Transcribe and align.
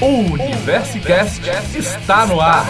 O 0.00 0.06
Universicast 0.06 1.42
está 1.76 2.24
no 2.24 2.40
ar. 2.40 2.64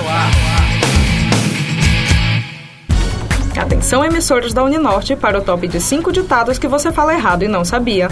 Atenção, 3.57 4.05
emissoras 4.05 4.53
da 4.53 4.65
Uninorte, 4.65 5.15
para 5.15 5.39
o 5.39 5.41
top 5.41 5.69
de 5.69 5.81
5 5.81 6.11
ditados 6.11 6.59
que 6.59 6.67
você 6.67 6.91
fala 6.91 7.15
errado 7.15 7.45
e 7.45 7.49
não 7.49 7.65
sabia. 7.65 8.09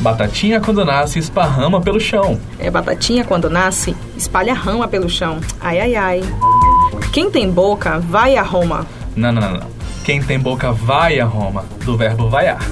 Batatinha 0.00 0.58
quando 0.58 0.86
nasce 0.86 1.18
esparrama 1.18 1.82
pelo 1.82 2.00
chão. 2.00 2.40
É 2.58 2.70
batatinha 2.70 3.24
quando 3.24 3.50
nasce, 3.50 3.94
espalha 4.16 4.54
rama 4.54 4.88
pelo 4.88 5.10
chão. 5.10 5.38
Ai, 5.60 5.80
ai, 5.80 5.94
ai. 5.94 6.20
Quem 7.12 7.30
tem 7.30 7.50
boca, 7.50 7.98
vai 7.98 8.36
a 8.36 8.42
Roma. 8.42 8.86
Não, 9.14 9.32
não, 9.32 9.42
não, 9.42 9.52
não. 9.58 9.68
Quem 10.02 10.22
tem 10.22 10.38
boca 10.38 10.72
vai 10.72 11.20
a 11.20 11.26
Roma, 11.26 11.66
do 11.84 11.94
verbo 11.94 12.30
vaiar. 12.30 12.64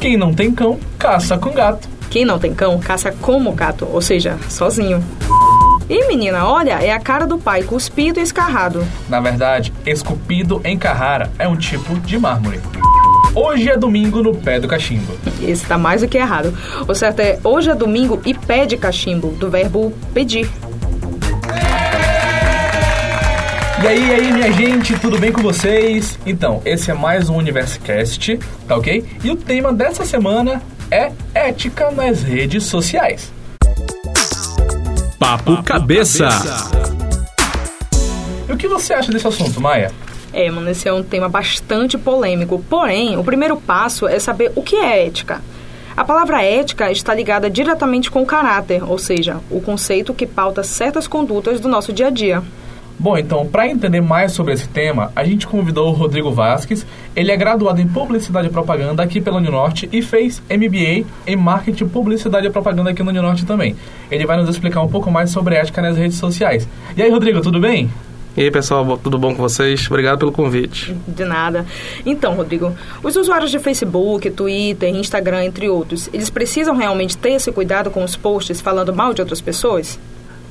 Quem 0.00 0.16
não 0.16 0.32
tem 0.32 0.52
cão, 0.52 0.78
caça 0.96 1.36
com 1.36 1.50
gato. 1.50 1.95
Quem 2.16 2.24
não 2.24 2.38
tem 2.38 2.54
cão, 2.54 2.78
caça 2.78 3.12
como 3.12 3.52
gato, 3.52 3.86
ou 3.92 4.00
seja, 4.00 4.38
sozinho. 4.48 5.04
E 5.86 6.08
menina, 6.08 6.46
olha, 6.46 6.82
é 6.82 6.90
a 6.90 6.98
cara 6.98 7.26
do 7.26 7.36
pai 7.36 7.62
cuspido 7.62 8.18
e 8.18 8.22
escarrado. 8.22 8.82
Na 9.06 9.20
verdade, 9.20 9.70
esculpido 9.84 10.58
em 10.64 10.78
Carrara 10.78 11.30
é 11.38 11.46
um 11.46 11.56
tipo 11.56 11.94
de 12.00 12.18
mármore. 12.18 12.58
Hoje 13.34 13.68
é 13.68 13.76
domingo 13.76 14.22
no 14.22 14.34
pé 14.34 14.58
do 14.58 14.66
cachimbo. 14.66 15.12
Esse 15.42 15.66
tá 15.66 15.76
mais 15.76 16.00
do 16.00 16.08
que 16.08 16.16
errado. 16.16 16.56
O 16.88 16.94
certo 16.94 17.20
é 17.20 17.38
hoje 17.44 17.68
é 17.68 17.74
domingo 17.74 18.18
e 18.24 18.32
pé 18.32 18.64
de 18.64 18.78
cachimbo, 18.78 19.32
do 19.32 19.50
verbo 19.50 19.92
pedir. 20.14 20.48
E 23.82 23.86
aí, 23.86 24.08
e 24.08 24.14
aí, 24.14 24.32
minha 24.32 24.50
gente, 24.54 24.98
tudo 24.98 25.18
bem 25.18 25.30
com 25.30 25.42
vocês? 25.42 26.18
Então, 26.24 26.62
esse 26.64 26.90
é 26.90 26.94
mais 26.94 27.28
um 27.28 27.36
Universicast, 27.36 28.38
tá 28.66 28.74
ok? 28.74 29.04
E 29.22 29.30
o 29.30 29.36
tema 29.36 29.70
dessa 29.70 30.06
semana 30.06 30.62
é 30.90 31.12
ética 31.34 31.90
nas 31.90 32.22
redes 32.22 32.64
sociais. 32.64 33.32
Papo 35.18 35.62
Cabeça. 35.62 36.28
E 38.48 38.52
o 38.52 38.56
que 38.56 38.68
você 38.68 38.94
acha 38.94 39.10
desse 39.10 39.26
assunto, 39.26 39.60
Maia? 39.60 39.90
É, 40.32 40.50
mano, 40.50 40.70
esse 40.70 40.86
é 40.86 40.92
um 40.92 41.02
tema 41.02 41.28
bastante 41.28 41.98
polêmico. 41.98 42.62
Porém, 42.68 43.16
o 43.16 43.24
primeiro 43.24 43.56
passo 43.56 44.06
é 44.06 44.18
saber 44.18 44.52
o 44.54 44.62
que 44.62 44.76
é 44.76 45.06
ética. 45.06 45.42
A 45.96 46.04
palavra 46.04 46.42
ética 46.42 46.92
está 46.92 47.14
ligada 47.14 47.48
diretamente 47.48 48.10
com 48.10 48.22
o 48.22 48.26
caráter, 48.26 48.84
ou 48.84 48.98
seja, 48.98 49.38
o 49.50 49.60
conceito 49.60 50.12
que 50.12 50.26
pauta 50.26 50.62
certas 50.62 51.08
condutas 51.08 51.58
do 51.58 51.68
nosso 51.68 51.92
dia 51.92 52.08
a 52.08 52.10
dia. 52.10 52.42
Bom, 52.98 53.18
então, 53.18 53.46
para 53.46 53.68
entender 53.68 54.00
mais 54.00 54.32
sobre 54.32 54.54
esse 54.54 54.66
tema, 54.66 55.12
a 55.14 55.22
gente 55.22 55.46
convidou 55.46 55.88
o 55.88 55.92
Rodrigo 55.92 56.30
Vasques. 56.30 56.86
Ele 57.14 57.30
é 57.30 57.36
graduado 57.36 57.80
em 57.80 57.86
Publicidade 57.86 58.48
e 58.48 58.50
Propaganda 58.50 59.02
aqui 59.02 59.20
pela 59.20 59.36
Uninorte 59.36 59.86
e 59.92 60.00
fez 60.00 60.42
MBA 60.50 61.06
em 61.26 61.36
Marketing, 61.36 61.88
Publicidade 61.88 62.46
e 62.46 62.50
Propaganda 62.50 62.90
aqui 62.90 63.02
na 63.02 63.10
Uninorte 63.10 63.44
também. 63.44 63.76
Ele 64.10 64.24
vai 64.24 64.38
nos 64.38 64.48
explicar 64.48 64.80
um 64.80 64.88
pouco 64.88 65.10
mais 65.10 65.30
sobre 65.30 65.56
ética 65.56 65.82
nas 65.82 65.96
redes 65.96 66.16
sociais. 66.16 66.66
E 66.96 67.02
aí, 67.02 67.10
Rodrigo, 67.10 67.42
tudo 67.42 67.60
bem? 67.60 67.90
E 68.34 68.42
aí, 68.42 68.50
pessoal, 68.50 68.98
tudo 68.98 69.18
bom 69.18 69.34
com 69.34 69.42
vocês? 69.42 69.86
Obrigado 69.88 70.18
pelo 70.18 70.32
convite. 70.32 70.94
De 71.06 71.24
nada. 71.24 71.66
Então, 72.04 72.34
Rodrigo, 72.34 72.74
os 73.02 73.14
usuários 73.14 73.50
de 73.50 73.58
Facebook, 73.58 74.30
Twitter, 74.30 74.94
Instagram, 74.94 75.44
entre 75.44 75.68
outros, 75.68 76.08
eles 76.12 76.30
precisam 76.30 76.76
realmente 76.76 77.16
ter 77.16 77.32
esse 77.32 77.52
cuidado 77.52 77.90
com 77.90 78.02
os 78.02 78.16
posts 78.16 78.60
falando 78.60 78.94
mal 78.94 79.12
de 79.12 79.20
outras 79.20 79.40
pessoas? 79.40 79.98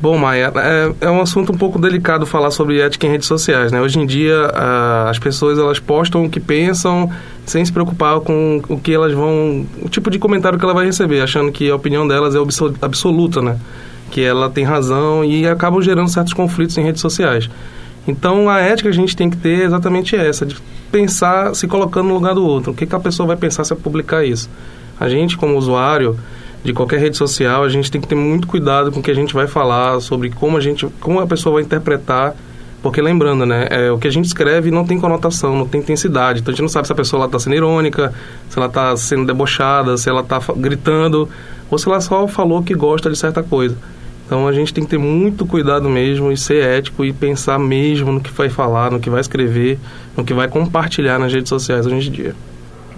Bom, 0.02 0.18
Maia, 0.18 0.52
é, 0.56 1.06
é, 1.06 1.10
um 1.10 1.22
assunto 1.22 1.54
um 1.54 1.58
pouco 1.58 1.80
delicado 1.80 2.26
falar 2.26 2.52
sobre 2.52 2.82
ética 2.82 3.08
em 3.08 3.12
redes 3.12 3.28
sociais, 3.28 3.72
né? 3.72 3.82
Hoje 3.82 3.98
em 3.98 4.06
dia, 4.06 4.48
as 5.10 5.18
pessoas 5.18 5.58
elas 5.58 5.80
postam 5.80 6.26
o 6.26 6.30
que 6.30 6.40
pensam 6.40 7.10
sem 7.46 7.64
se 7.64 7.72
preocupar 7.72 8.20
com 8.20 8.62
o 8.68 8.78
que 8.80 8.94
elas 8.94 9.14
vão... 9.14 9.66
o 9.82 9.88
tipo 9.88 10.10
de 10.12 10.20
comentário 10.20 10.60
que 10.60 10.66
ela 10.66 10.74
vai 10.74 10.86
receber, 10.86 11.22
achando 11.22 11.52
que 11.52 11.70
a 11.70 11.76
opinião 11.76 12.08
delas 12.08 12.36
é 12.36 12.40
absoluta, 12.82 13.42
né? 13.42 13.58
Que 14.12 14.22
ela 14.22 14.50
tem 14.50 14.66
razão 14.66 15.24
e 15.24 15.48
acabam 15.48 15.82
gerando 15.82 16.10
certos 16.10 16.34
conflitos 16.34 16.78
em 16.78 16.84
redes 16.84 17.02
sociais. 17.02 17.50
Então, 18.08 18.50
a 18.50 18.60
ética 18.60 18.90
que 18.90 18.96
a 18.96 19.00
gente 19.00 19.16
tem 19.16 19.30
que 19.30 19.38
ter 19.38 19.62
é 19.62 19.64
exatamente 19.64 20.16
essa, 20.16 20.46
de 20.46 20.58
pensar, 20.92 21.56
se 21.56 21.68
colocando 21.68 22.10
no 22.10 22.16
lugar 22.16 22.36
do 22.36 22.46
outro. 22.46 22.72
O 22.72 22.76
que, 22.76 22.86
que 22.86 22.96
a 22.96 23.00
pessoa 23.00 23.28
vai 23.28 23.38
pensar 23.38 23.64
se 23.64 23.72
eu 23.72 23.78
publicar 23.78 24.26
isso? 24.26 24.50
A 25.00 25.08
gente, 25.10 25.38
como 25.38 25.58
usuário 25.58 26.18
de 26.66 26.74
qualquer 26.74 27.00
rede 27.00 27.16
social, 27.16 27.64
a 27.64 27.70
gente 27.70 27.92
tem 27.92 28.02
que 28.02 28.08
ter 28.08 28.16
muito 28.16 28.48
cuidado 28.48 28.92
com 28.92 29.00
o 29.00 29.04
que 29.04 29.12
a 29.12 29.14
gente 29.14 29.36
vai 29.36 29.46
falar, 29.46 30.02
sobre 30.02 30.32
como 30.32 30.58
a 30.58 30.60
gente, 30.60 30.88
como 31.00 31.20
a 31.20 31.28
pessoa 31.28 31.54
vai 31.54 31.64
interpretar, 31.64 32.36
porque 32.82 33.00
lembrando, 33.00 33.46
né, 33.46 33.68
é, 33.70 33.92
o 33.92 34.00
que 34.00 34.08
a 34.08 34.12
gente 34.12 34.26
escreve 34.26 34.72
não 34.72 34.84
tem 34.84 35.00
conotação, 35.00 35.56
não 35.56 35.68
tem 35.68 35.80
intensidade, 35.80 36.42
então 36.42 36.52
a 36.52 36.54
gente 36.54 36.64
não 36.64 36.70
sabe 36.70 36.88
se 36.88 36.92
a 36.92 36.96
pessoa 36.96 37.24
está 37.26 37.38
sendo 37.38 37.56
irônica, 37.56 38.12
se 38.50 38.58
ela 38.58 38.66
está 38.66 38.98
sendo 38.98 39.28
debochada, 39.28 39.96
se 39.96 40.10
ela 40.10 40.22
está 40.22 40.40
gritando, 40.58 41.30
ou 41.70 41.78
se 41.78 41.88
ela 41.88 42.02
só 42.02 42.28
falou 42.28 42.64
que 42.64 42.74
gosta 42.74 43.12
de 43.12 43.18
certa 43.18 43.44
coisa. 43.44 43.78
Então 44.26 44.48
a 44.48 44.52
gente 44.52 44.74
tem 44.74 44.84
que 44.84 44.90
ter 44.90 44.98
muito 44.98 45.46
cuidado 45.46 45.88
mesmo 45.88 46.32
e 46.32 46.38
ser 46.38 46.64
ético 46.64 47.06
e 47.06 47.14
pensar 47.14 47.60
mesmo 47.60 48.12
no 48.12 48.20
que 48.20 48.32
vai 48.32 48.50
falar, 48.50 48.90
no 48.90 49.00
que 49.00 49.10
vai 49.10 49.22
escrever, 49.22 49.78
no 50.18 50.26
que 50.26 50.34
vai 50.34 50.48
compartilhar 50.48 51.20
nas 51.20 51.32
redes 51.32 51.50
sociais 51.50 51.86
hoje 51.86 52.10
em 52.10 52.12
dia. 52.12 52.36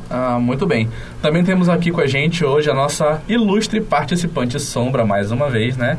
Ah, 0.09 0.39
muito 0.39 0.65
bem. 0.65 0.89
Também 1.21 1.43
temos 1.43 1.67
aqui 1.67 1.91
com 1.91 2.01
a 2.01 2.07
gente 2.07 2.45
hoje 2.45 2.69
a 2.69 2.73
nossa 2.73 3.21
ilustre 3.27 3.81
participante 3.81 4.59
Sombra, 4.59 5.05
mais 5.05 5.31
uma 5.31 5.49
vez, 5.49 5.75
né? 5.75 5.97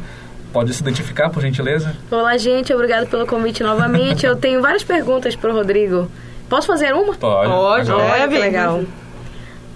Pode 0.52 0.72
se 0.72 0.80
identificar, 0.80 1.28
por 1.28 1.42
gentileza? 1.42 1.94
Olá, 2.10 2.36
gente. 2.38 2.72
Obrigado 2.72 3.06
pelo 3.06 3.26
convite 3.26 3.62
novamente. 3.62 4.24
Eu 4.24 4.34
tenho 4.34 4.62
várias 4.62 4.82
perguntas 4.82 5.36
para 5.36 5.50
o 5.50 5.52
Rodrigo. 5.52 6.10
Posso 6.48 6.66
fazer 6.66 6.94
uma? 6.94 7.14
Pode. 7.14 7.50
Pode, 7.50 7.90
é, 7.90 8.28
que 8.28 8.38
legal. 8.38 8.82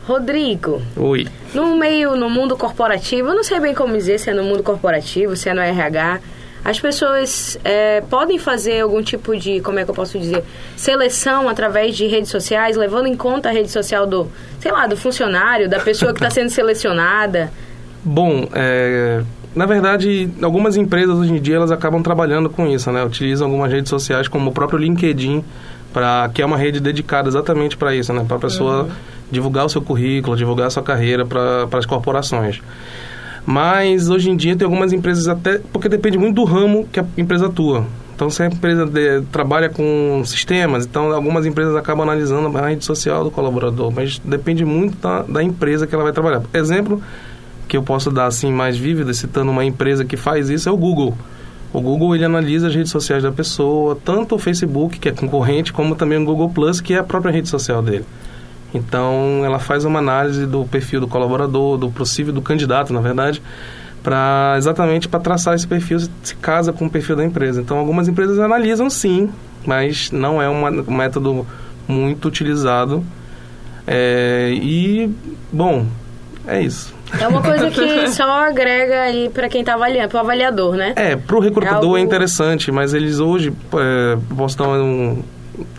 Rodrigo. 0.06 0.82
Oi. 0.96 1.28
No 1.54 1.76
meio, 1.76 2.16
no 2.16 2.30
mundo 2.30 2.56
corporativo, 2.56 3.28
eu 3.28 3.34
não 3.34 3.44
sei 3.44 3.60
bem 3.60 3.74
como 3.74 3.94
dizer 3.94 4.18
se 4.18 4.30
é 4.30 4.34
no 4.34 4.42
mundo 4.42 4.62
corporativo, 4.62 5.36
se 5.36 5.48
é 5.48 5.54
no 5.54 5.60
RH, 5.60 6.20
as 6.64 6.78
pessoas 6.78 7.58
é, 7.64 8.00
podem 8.02 8.38
fazer 8.38 8.80
algum 8.80 9.02
tipo 9.02 9.36
de, 9.36 9.60
como 9.60 9.78
é 9.78 9.84
que 9.84 9.90
eu 9.90 9.94
posso 9.94 10.18
dizer, 10.18 10.44
seleção 10.76 11.48
através 11.48 11.96
de 11.96 12.06
redes 12.06 12.30
sociais, 12.30 12.76
levando 12.76 13.06
em 13.06 13.16
conta 13.16 13.48
a 13.48 13.52
rede 13.52 13.70
social 13.70 14.06
do, 14.06 14.30
sei 14.60 14.70
lá, 14.70 14.86
do 14.86 14.96
funcionário, 14.96 15.68
da 15.68 15.80
pessoa 15.80 16.12
que 16.12 16.18
está 16.18 16.30
sendo 16.30 16.50
selecionada? 16.50 17.52
Bom, 18.04 18.48
é, 18.52 19.22
na 19.54 19.66
verdade, 19.66 20.30
algumas 20.40 20.76
empresas 20.76 21.16
hoje 21.16 21.32
em 21.32 21.40
dia 21.40 21.56
elas 21.56 21.70
acabam 21.70 22.02
trabalhando 22.02 22.48
com 22.48 22.66
isso, 22.66 22.90
né? 22.92 23.04
Utilizam 23.04 23.48
algumas 23.48 23.70
redes 23.70 23.90
sociais 23.90 24.28
como 24.28 24.50
o 24.50 24.52
próprio 24.52 24.78
LinkedIn, 24.78 25.44
para 25.92 26.30
que 26.32 26.40
é 26.40 26.46
uma 26.46 26.56
rede 26.56 26.80
dedicada 26.80 27.28
exatamente 27.28 27.76
para 27.76 27.94
isso, 27.94 28.12
né? 28.12 28.24
Para 28.26 28.36
a 28.36 28.40
pessoa 28.40 28.84
uhum. 28.84 28.90
divulgar 29.30 29.66
o 29.66 29.68
seu 29.68 29.82
currículo, 29.82 30.36
divulgar 30.36 30.68
a 30.68 30.70
sua 30.70 30.82
carreira 30.82 31.26
para 31.26 31.68
as 31.72 31.86
corporações. 31.86 32.62
Mas 33.44 34.08
hoje 34.08 34.30
em 34.30 34.36
dia 34.36 34.54
tem 34.54 34.64
algumas 34.64 34.92
empresas 34.92 35.26
até 35.28 35.60
porque 35.72 35.88
depende 35.88 36.16
muito 36.16 36.36
do 36.36 36.44
ramo 36.44 36.86
que 36.90 37.00
a 37.00 37.04
empresa 37.16 37.46
atua. 37.46 37.84
Então, 38.14 38.30
se 38.30 38.42
a 38.42 38.46
empresa 38.46 38.86
de, 38.86 39.22
trabalha 39.32 39.68
com 39.68 40.22
sistemas, 40.24 40.86
então 40.86 41.10
algumas 41.12 41.44
empresas 41.44 41.74
acabam 41.74 42.08
analisando 42.08 42.56
a 42.56 42.68
rede 42.68 42.84
social 42.84 43.24
do 43.24 43.30
colaborador, 43.30 43.90
mas 43.90 44.20
depende 44.24 44.64
muito 44.64 44.96
da, 44.98 45.22
da 45.22 45.42
empresa 45.42 45.86
que 45.86 45.94
ela 45.94 46.04
vai 46.04 46.12
trabalhar. 46.12 46.42
Exemplo 46.54 47.02
que 47.66 47.76
eu 47.76 47.82
posso 47.82 48.10
dar 48.10 48.26
assim 48.26 48.52
mais 48.52 48.76
vívido, 48.76 49.14
citando 49.14 49.50
uma 49.50 49.64
empresa 49.64 50.04
que 50.04 50.16
faz 50.16 50.50
isso, 50.50 50.68
é 50.68 50.72
o 50.72 50.76
Google. 50.76 51.16
O 51.72 51.80
Google 51.80 52.14
ele 52.14 52.24
analisa 52.24 52.68
as 52.68 52.74
redes 52.74 52.92
sociais 52.92 53.22
da 53.22 53.32
pessoa, 53.32 53.96
tanto 54.04 54.34
o 54.34 54.38
Facebook, 54.38 54.98
que 54.98 55.08
é 55.08 55.12
concorrente, 55.12 55.72
como 55.72 55.94
também 55.94 56.18
o 56.18 56.24
Google 56.24 56.50
Plus, 56.50 56.82
que 56.82 56.92
é 56.92 56.98
a 56.98 57.02
própria 57.02 57.32
rede 57.32 57.48
social 57.48 57.82
dele. 57.82 58.04
Então, 58.74 59.42
ela 59.44 59.58
faz 59.58 59.84
uma 59.84 59.98
análise 59.98 60.46
do 60.46 60.64
perfil 60.64 61.00
do 61.00 61.08
colaborador, 61.08 61.76
do 61.76 61.90
possível 61.90 62.32
do 62.32 62.40
candidato, 62.40 62.92
na 62.92 63.00
verdade, 63.00 63.42
para 64.02 64.54
exatamente 64.56 65.08
para 65.08 65.20
traçar 65.20 65.54
esse 65.54 65.66
perfil 65.66 65.98
se 66.22 66.34
casa 66.36 66.72
com 66.72 66.86
o 66.86 66.90
perfil 66.90 67.16
da 67.16 67.24
empresa. 67.24 67.60
Então, 67.60 67.78
algumas 67.78 68.08
empresas 68.08 68.38
analisam 68.38 68.88
sim, 68.88 69.30
mas 69.66 70.10
não 70.10 70.40
é 70.40 70.48
uma, 70.48 70.70
um 70.70 70.94
método 70.94 71.46
muito 71.86 72.28
utilizado. 72.28 73.04
É, 73.86 74.50
e, 74.54 75.10
bom, 75.52 75.86
é 76.46 76.62
isso. 76.62 76.94
É 77.20 77.28
uma 77.28 77.42
coisa 77.42 77.70
que 77.70 78.08
só 78.10 78.24
agrega 78.46 79.02
aí 79.02 79.28
para 79.28 79.48
quem 79.48 79.60
está 79.60 79.74
avaliando, 79.74 80.08
para 80.08 80.18
o 80.18 80.20
avaliador, 80.20 80.76
né? 80.76 80.94
É, 80.96 81.14
para 81.14 81.36
o 81.36 81.40
recrutador 81.40 81.82
é, 81.82 81.84
algo... 81.84 81.98
é, 81.98 82.00
interessante, 82.00 82.72
mas 82.72 82.94
eles 82.94 83.20
hoje, 83.20 83.52
é, 83.74 84.18
posso 84.34 84.56
dar 84.56 84.68
um 84.68 85.22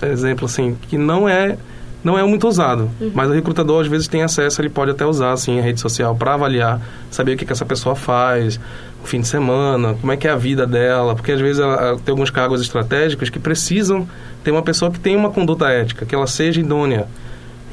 exemplo 0.02 0.46
assim, 0.46 0.78
que 0.88 0.98
não 0.98 1.28
é 1.28 1.58
não 2.04 2.18
é 2.18 2.24
muito 2.24 2.48
usado. 2.48 2.90
Uhum. 3.00 3.12
Mas 3.14 3.30
o 3.30 3.34
recrutador, 3.34 3.82
às 3.82 3.88
vezes, 3.88 4.08
tem 4.08 4.24
acesso, 4.24 4.62
ele 4.62 4.70
pode 4.70 4.92
até 4.92 5.06
usar, 5.06 5.32
assim, 5.32 5.60
a 5.60 5.62
rede 5.62 5.80
social 5.80 6.16
para 6.16 6.34
avaliar, 6.34 6.82
saber 7.10 7.34
o 7.34 7.38
que, 7.38 7.46
que 7.46 7.52
essa 7.52 7.66
pessoa 7.66 7.96
faz, 7.96 8.60
o 9.04 9.08
fim 9.08 9.22
de 9.22 9.28
semana, 9.28 9.96
como 10.00 10.12
é 10.12 10.18
que 10.18 10.28
é 10.28 10.32
a 10.32 10.36
vida 10.36 10.66
dela, 10.66 11.16
porque 11.16 11.32
às 11.32 11.42
vezes 11.42 11.60
ela, 11.60 11.98
tem 11.98 12.12
alguns 12.12 12.30
cargos 12.30 12.62
estratégicos 12.62 13.30
que 13.30 13.40
precisam 13.40 14.08
ter 14.44 14.52
uma 14.52 14.62
pessoa 14.62 14.92
que 14.92 15.00
tenha 15.00 15.18
uma 15.18 15.30
conduta 15.30 15.70
ética, 15.70 16.06
que 16.06 16.16
ela 16.16 16.28
seja 16.28 16.60
idônea. 16.60 17.08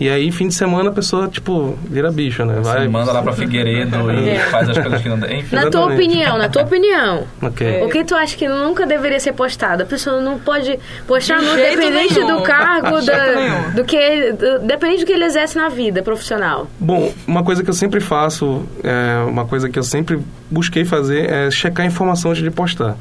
E 0.00 0.08
aí, 0.08 0.32
fim 0.32 0.48
de 0.48 0.54
semana, 0.54 0.88
a 0.88 0.92
pessoa, 0.94 1.28
tipo, 1.28 1.78
vira 1.84 2.10
bicho, 2.10 2.42
né? 2.46 2.54
Você 2.54 2.72
Vai. 2.72 2.88
manda 2.88 3.12
lá 3.12 3.22
pra 3.22 3.34
Figueiredo 3.34 4.10
e 4.10 4.30
É. 4.30 4.38
faz 4.38 4.66
as 4.70 4.78
coisas 4.78 5.02
que 5.02 5.08
não. 5.10 5.18
Enfim. 5.30 5.54
Na 5.54 5.68
tua 5.70 5.92
opinião, 5.92 6.38
na 6.38 6.48
tua 6.48 6.62
opinião. 6.62 7.24
Ok. 7.42 7.82
O 7.84 7.88
que 7.90 8.02
tu 8.02 8.14
acha 8.14 8.34
que 8.34 8.48
nunca 8.48 8.86
deveria 8.86 9.20
ser 9.20 9.34
postado? 9.34 9.82
A 9.82 9.86
pessoa 9.86 10.18
não 10.22 10.38
pode 10.38 10.78
postar 11.06 11.40
De 11.40 11.44
no 11.44 11.54
jeito 11.54 11.76
dependente 11.76 12.14
nenhum. 12.18 12.38
do 12.38 12.42
cargo, 12.42 13.02
da, 13.04 13.70
do 13.74 13.84
que 13.84 13.94
ele, 13.94 14.32
do- 14.32 14.60
depende 14.60 15.00
do 15.00 15.06
que 15.06 15.12
ele 15.12 15.24
exerce 15.26 15.58
na 15.58 15.68
vida 15.68 16.02
profissional. 16.02 16.66
Bom, 16.80 17.12
uma 17.26 17.44
coisa 17.44 17.62
que 17.62 17.68
eu 17.68 17.74
sempre 17.74 18.00
faço, 18.00 18.64
é, 18.82 19.22
uma 19.28 19.44
coisa 19.44 19.68
que 19.68 19.78
eu 19.78 19.82
sempre 19.82 20.18
busquei 20.50 20.82
fazer 20.86 21.30
é 21.30 21.50
checar 21.50 21.84
informação 21.84 22.30
antes 22.30 22.42
de 22.42 22.50
postar. 22.50 22.96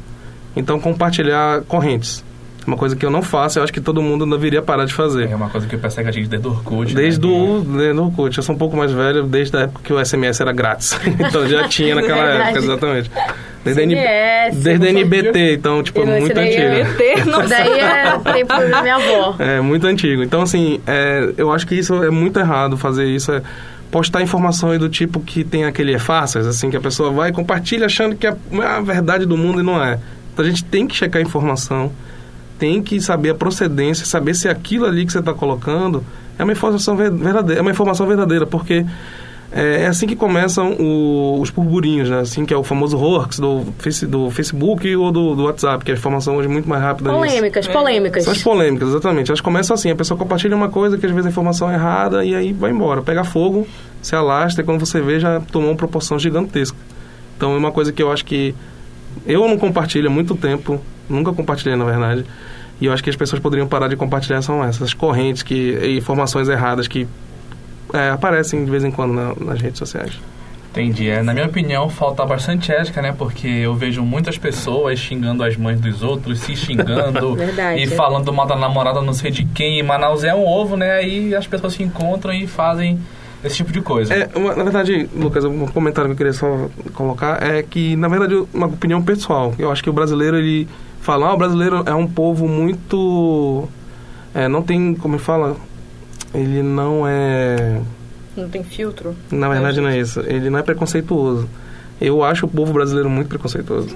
Então, 0.54 0.78
compartilhar 0.82 1.62
correntes. 1.62 2.26
Uma 2.70 2.78
coisa 2.78 2.96
que 2.96 3.04
eu 3.04 3.10
não 3.10 3.24
faço, 3.24 3.58
eu 3.58 3.64
acho 3.64 3.74
que 3.74 3.82
todo 3.82 4.00
mundo 4.00 4.30
deveria 4.30 4.62
parar 4.62 4.86
de 4.86 4.94
fazer. 4.94 5.28
É 5.32 5.36
uma 5.36 5.50
coisa 5.50 5.66
que 5.66 5.76
persegue 5.76 6.08
a 6.08 6.12
gente 6.12 6.30
desde 6.30 6.48
o 6.48 6.52
Orkut. 6.52 6.94
Desde 6.94 7.26
né? 7.26 7.34
o 7.34 7.62
desde 7.62 8.00
o 8.00 8.04
Orkut. 8.04 8.38
Eu 8.38 8.44
sou 8.44 8.54
um 8.54 8.58
pouco 8.60 8.78
mais 8.78 8.92
velho, 8.92 9.24
desde 9.24 9.58
a 9.58 9.62
época 9.62 9.82
que 9.84 9.92
o 9.92 10.06
SMS 10.06 10.40
era 10.40 10.52
grátis. 10.52 10.96
então 11.20 11.48
já 11.48 11.68
tinha 11.68 11.96
naquela 11.98 12.24
Verdade. 12.24 12.50
época, 12.50 12.60
exatamente. 12.60 13.12
Desde, 13.64 13.82
CMS, 13.82 14.64
desde 14.64 14.88
NBT, 14.88 15.54
então, 15.56 15.82
tipo, 15.82 16.06
não, 16.06 16.20
muito 16.20 16.34
daí 16.34 16.54
é- 16.54 16.82
antigo. 16.82 16.92
Eterno. 16.92 17.48
Daí 17.50 17.80
é 17.80 18.20
tempo 18.34 18.48
da 18.70 18.82
minha 18.84 18.96
avó. 18.96 19.36
É, 19.40 19.60
muito 19.60 19.88
antigo. 19.88 20.22
Então, 20.22 20.44
assim, 20.44 20.80
é, 20.86 21.34
eu 21.38 21.52
acho 21.52 21.66
que 21.66 21.74
isso 21.74 22.04
é 22.04 22.12
muito 22.12 22.40
errado, 22.40 22.78
fazer 22.78 23.06
isso. 23.08 23.32
É 23.32 23.42
postar 23.90 24.22
informação 24.22 24.70
aí 24.70 24.78
do 24.78 24.88
tipo 24.88 25.20
que 25.20 25.44
tem 25.44 25.66
aquele 25.66 25.96
é 25.96 26.00
farsas, 26.00 26.46
assim, 26.46 26.70
que 26.70 26.78
a 26.78 26.80
pessoa 26.80 27.10
vai 27.10 27.32
e 27.32 27.34
compartilha 27.34 27.88
achando 27.88 28.16
que 28.16 28.28
é 28.28 28.36
a 28.64 28.80
verdade 28.80 29.26
do 29.26 29.36
mundo 29.36 29.60
e 29.60 29.64
não 29.64 29.84
é. 29.84 30.00
Então, 30.32 30.46
a 30.46 30.48
gente 30.48 30.64
tem 30.64 30.88
que 30.88 30.96
checar 30.96 31.20
a 31.20 31.26
informação, 31.26 31.92
tem 32.60 32.82
que 32.84 33.00
saber 33.02 33.30
a 33.32 33.36
procedência, 33.36 34.06
saber 34.06 34.36
se 34.36 34.48
aquilo 34.50 34.86
ali 34.86 35.06
que 35.06 35.12
você 35.14 35.20
está 35.20 35.34
colocando 35.34 36.04
é 36.38 36.44
uma 36.44 36.52
informação 36.52 36.96
ver- 36.96 37.12
verdadeira, 37.12 37.60
é 37.60 37.62
uma 37.62 37.72
informação 37.72 38.06
verdadeira, 38.06 38.46
porque 38.46 38.86
é, 39.52 39.84
é 39.84 39.88
assim 39.88 40.06
que 40.06 40.16
começam 40.16 40.74
o- 40.74 41.40
os 41.42 41.50
burburinhos, 41.50 42.08
né? 42.10 42.20
Assim, 42.20 42.46
que 42.46 42.54
é 42.54 42.58
o 42.58 42.64
famoso 42.64 42.96
hoax 42.98 43.40
do, 43.40 43.66
face, 43.80 44.06
do 44.06 44.30
Facebook 44.30 44.96
ou 44.96 45.12
do, 45.12 45.36
do 45.36 45.44
WhatsApp, 45.46 45.84
que 45.84 45.90
é 45.90 45.96
a 45.96 45.98
informação 45.98 46.36
hoje 46.36 46.48
muito 46.48 46.70
mais 46.70 46.84
rápida 46.84 47.10
nisso. 47.12 47.20
Polêmicas, 47.26 47.68
polêmicas. 47.68 48.24
São 48.26 48.34
as 48.34 48.44
polêmicas, 48.44 48.90
exatamente. 48.90 49.32
Elas 49.32 49.42
começam 49.42 49.74
assim, 49.74 49.90
a 49.90 49.96
pessoa 49.96 50.18
compartilha 50.18 50.56
uma 50.56 50.70
coisa 50.70 50.98
que 51.00 51.06
às 51.06 51.12
vezes 51.12 51.26
a 51.26 51.30
informação 51.30 51.70
é 51.72 51.74
errada 51.74 52.24
e 52.24 52.36
aí 52.36 52.54
vai 52.54 52.70
embora. 52.72 53.02
Pega 53.02 53.24
fogo, 53.24 53.68
se 54.04 54.16
alastra 54.16 54.62
e 54.62 54.66
quando 54.66 54.80
você 54.86 55.02
vê 55.02 55.20
já 55.20 55.40
tomou 55.40 55.70
uma 55.72 55.76
proporção 55.78 56.20
gigantesca. 56.20 56.78
Então 57.36 57.54
é 57.54 57.58
uma 57.58 57.72
coisa 57.72 57.92
que 57.92 58.04
eu 58.04 58.12
acho 58.12 58.24
que 58.26 58.54
eu 59.26 59.48
não 59.48 59.58
compartilho 59.58 60.08
há 60.08 60.12
muito 60.12 60.36
tempo, 60.36 60.80
nunca 61.10 61.34
compartilhei 61.34 61.76
na 61.76 61.86
verdade. 61.86 62.26
E 62.82 62.86
eu 62.86 62.94
acho 62.94 63.04
que 63.04 63.10
as 63.10 63.16
pessoas 63.16 63.42
poderiam 63.42 63.68
parar 63.68 63.88
de 63.90 63.96
compartilhar 63.98 64.42
são 64.42 64.64
essas 64.64 64.94
correntes 64.94 65.44
que, 65.44 65.78
e 65.82 65.98
informações 65.98 66.48
erradas 66.48 66.88
que 66.88 67.08
é, 67.94 68.10
aparecem 68.10 68.64
de 68.64 68.72
vez 68.72 68.84
em 68.86 68.92
quando 68.92 69.14
na- 69.14 69.34
nas 69.40 69.60
redes 69.62 69.80
sociais. 69.80 70.14
Entendi. 70.72 71.10
É, 71.10 71.24
na 71.24 71.34
minha 71.34 71.48
opinião, 71.48 71.90
falta 71.90 72.24
bastante 72.26 72.72
ética, 72.72 73.02
né? 73.02 73.12
Porque 73.18 73.48
eu 73.48 73.74
vejo 73.74 74.04
muitas 74.04 74.38
pessoas 74.38 75.00
xingando 75.00 75.44
as 75.44 75.58
mães 75.58 75.82
dos 75.82 76.04
outros, 76.04 76.40
se 76.42 76.56
xingando 76.56 77.34
Verdade. 77.36 77.82
e 77.82 77.88
falando 77.88 78.32
mal 78.32 78.46
da 78.46 78.56
namorada 78.56 79.02
não 79.02 79.12
sei 79.14 79.32
de 79.32 79.44
quem. 79.46 79.80
E 79.80 79.84
Manaus 79.84 80.24
é 80.24 80.34
um 80.34 80.46
ovo, 80.46 80.78
né? 80.78 80.92
Aí 80.92 81.34
as 81.36 81.48
pessoas 81.48 81.74
se 81.74 81.82
encontram 81.82 82.32
e 82.32 82.46
fazem 82.46 83.00
esse 83.44 83.56
tipo 83.56 83.72
de 83.72 83.82
coisa. 83.82 84.14
É, 84.14 84.30
uma- 84.36 84.56
na 84.56 84.64
verdade, 84.64 85.10
Lucas, 85.16 85.44
um 85.44 85.66
comentário 85.66 86.10
que 86.10 86.14
eu 86.14 86.18
queria 86.18 86.34
só 86.34 86.70
colocar 86.94 87.42
é 87.42 87.64
que, 87.64 87.96
na 87.96 88.08
verdade, 88.08 88.36
uma 88.54 88.68
opinião 88.68 89.02
pessoal. 89.02 89.56
Eu 89.58 89.72
acho 89.72 89.84
que 89.84 89.90
o 89.90 89.94
brasileiro, 89.94 90.38
ele 90.38 90.68
fala, 91.02 91.28
ah, 91.28 91.34
o 91.34 91.38
brasileiro 91.38 91.84
é 91.86 91.94
um 91.94 92.08
povo 92.08 92.48
muito... 92.48 93.68
é, 94.34 94.48
não 94.48 94.62
tem, 94.62 94.94
como 94.96 95.16
ele 95.16 95.24
fala, 95.24 95.56
ele 96.34 96.62
não 96.62 97.08
é... 97.08 97.82
Não 98.36 98.48
tem 98.48 98.64
filtro. 98.64 99.16
Na 99.32 99.50
verdade, 99.50 99.82
não 99.82 99.90
é 99.90 99.98
isso. 99.98 100.22
Ele 100.22 100.50
não 100.50 100.60
é 100.60 100.62
preconceituoso. 100.62 101.50
Eu 102.00 102.24
acho 102.24 102.46
o 102.46 102.50
povo 102.50 102.72
brasileiro 102.72 103.10
muito 103.10 103.28
preconceituoso. 103.28 103.96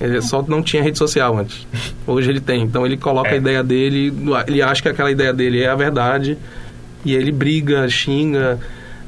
Ele 0.00 0.20
só 0.20 0.44
não 0.46 0.62
tinha 0.62 0.82
rede 0.82 0.98
social 0.98 1.36
antes. 1.38 1.66
Hoje 2.06 2.28
ele 2.30 2.40
tem. 2.40 2.62
Então 2.62 2.84
ele 2.84 2.96
coloca 2.96 3.30
É. 3.30 3.32
a 3.32 3.36
ideia 3.36 3.64
dele, 3.64 4.12
ele 4.46 4.60
acha 4.60 4.82
que 4.82 4.88
aquela 4.88 5.10
ideia 5.10 5.32
dele 5.32 5.62
é 5.62 5.68
a 5.68 5.74
verdade. 5.74 6.36
E 7.04 7.14
ele 7.14 7.32
briga, 7.32 7.88
xinga, 7.88 8.58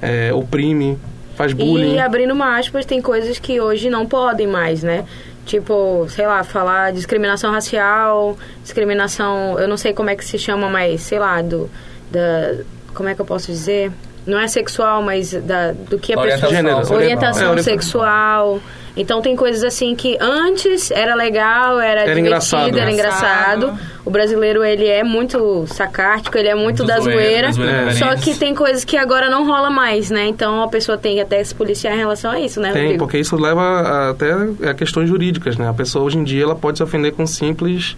é, 0.00 0.32
oprime, 0.32 0.96
faz 1.36 1.52
bullying. 1.52 1.94
E 1.96 1.98
abrindo 1.98 2.32
uma 2.32 2.58
aspas, 2.58 2.86
tem 2.86 3.02
coisas 3.02 3.38
que 3.38 3.60
hoje 3.60 3.90
não 3.90 4.06
podem 4.06 4.46
mais, 4.46 4.82
né? 4.82 5.04
Tipo, 5.46 6.06
sei 6.08 6.26
lá, 6.26 6.44
falar 6.44 6.92
discriminação 6.92 7.50
racial, 7.50 8.36
discriminação, 8.62 9.58
eu 9.58 9.66
não 9.66 9.76
sei 9.76 9.92
como 9.92 10.08
é 10.10 10.14
que 10.16 10.24
se 10.24 10.38
chama, 10.38 10.68
mas 10.68 11.00
sei 11.02 11.18
lá, 11.18 11.42
do 11.42 11.68
da 12.10 12.54
como 12.94 13.08
é 13.08 13.14
que 13.14 13.20
eu 13.20 13.24
posso 13.26 13.46
dizer? 13.46 13.90
Não 14.26 14.38
é 14.38 14.46
sexual, 14.46 15.02
mas 15.02 15.32
da, 15.32 15.72
do 15.72 15.98
que 15.98 16.12
a 16.12 16.18
Orientação 16.18 16.50
pessoa 16.80 16.98
orientação 16.98 17.42
É, 17.42 17.48
orienta- 17.50 17.62
sexual. 17.62 18.60
Então 18.96 19.22
tem 19.22 19.36
coisas 19.36 19.62
assim 19.62 19.94
que 19.94 20.16
antes 20.20 20.90
era 20.90 21.14
legal, 21.14 21.78
era, 21.78 22.00
Era 22.02 22.14
divertido, 22.14 22.18
engraçado. 22.26 22.78
era 22.78 22.90
engraçado. 22.92 23.56
Engraçado. 23.66 23.90
O 24.04 24.10
brasileiro 24.10 24.64
ele 24.64 24.86
é 24.86 25.04
muito 25.04 25.64
sacártico, 25.68 26.36
ele 26.36 26.48
é 26.48 26.54
muito, 26.54 26.78
Muito 26.82 26.86
da 26.86 26.98
zoeira. 27.00 27.52
zoeira. 27.52 27.92
Só 27.92 28.14
que 28.16 28.34
tem 28.34 28.54
coisas 28.54 28.82
que 28.84 28.96
agora 28.96 29.30
não 29.30 29.46
rola 29.46 29.70
mais, 29.70 30.10
né? 30.10 30.26
Então 30.26 30.62
a 30.62 30.68
pessoa 30.68 30.98
tem 30.98 31.14
que 31.14 31.20
até 31.20 31.42
se 31.44 31.54
policiar 31.54 31.94
em 31.94 31.98
relação 31.98 32.30
a 32.32 32.40
isso, 32.40 32.60
né, 32.60 32.72
Tem, 32.72 32.82
Rodrigo? 32.82 32.98
porque 33.04 33.18
isso 33.18 33.36
leva 33.36 33.60
a- 33.62 34.10
até 34.10 34.32
a 34.68 34.74
questões 34.74 35.08
jurídicas, 35.08 35.56
né? 35.56 35.68
A 35.68 35.74
pessoa 35.74 36.04
hoje 36.04 36.18
em 36.18 36.24
dia 36.24 36.42
ela 36.42 36.56
pode 36.56 36.78
se 36.78 36.82
ofender 36.82 37.12
com 37.12 37.26
simples 37.26 37.96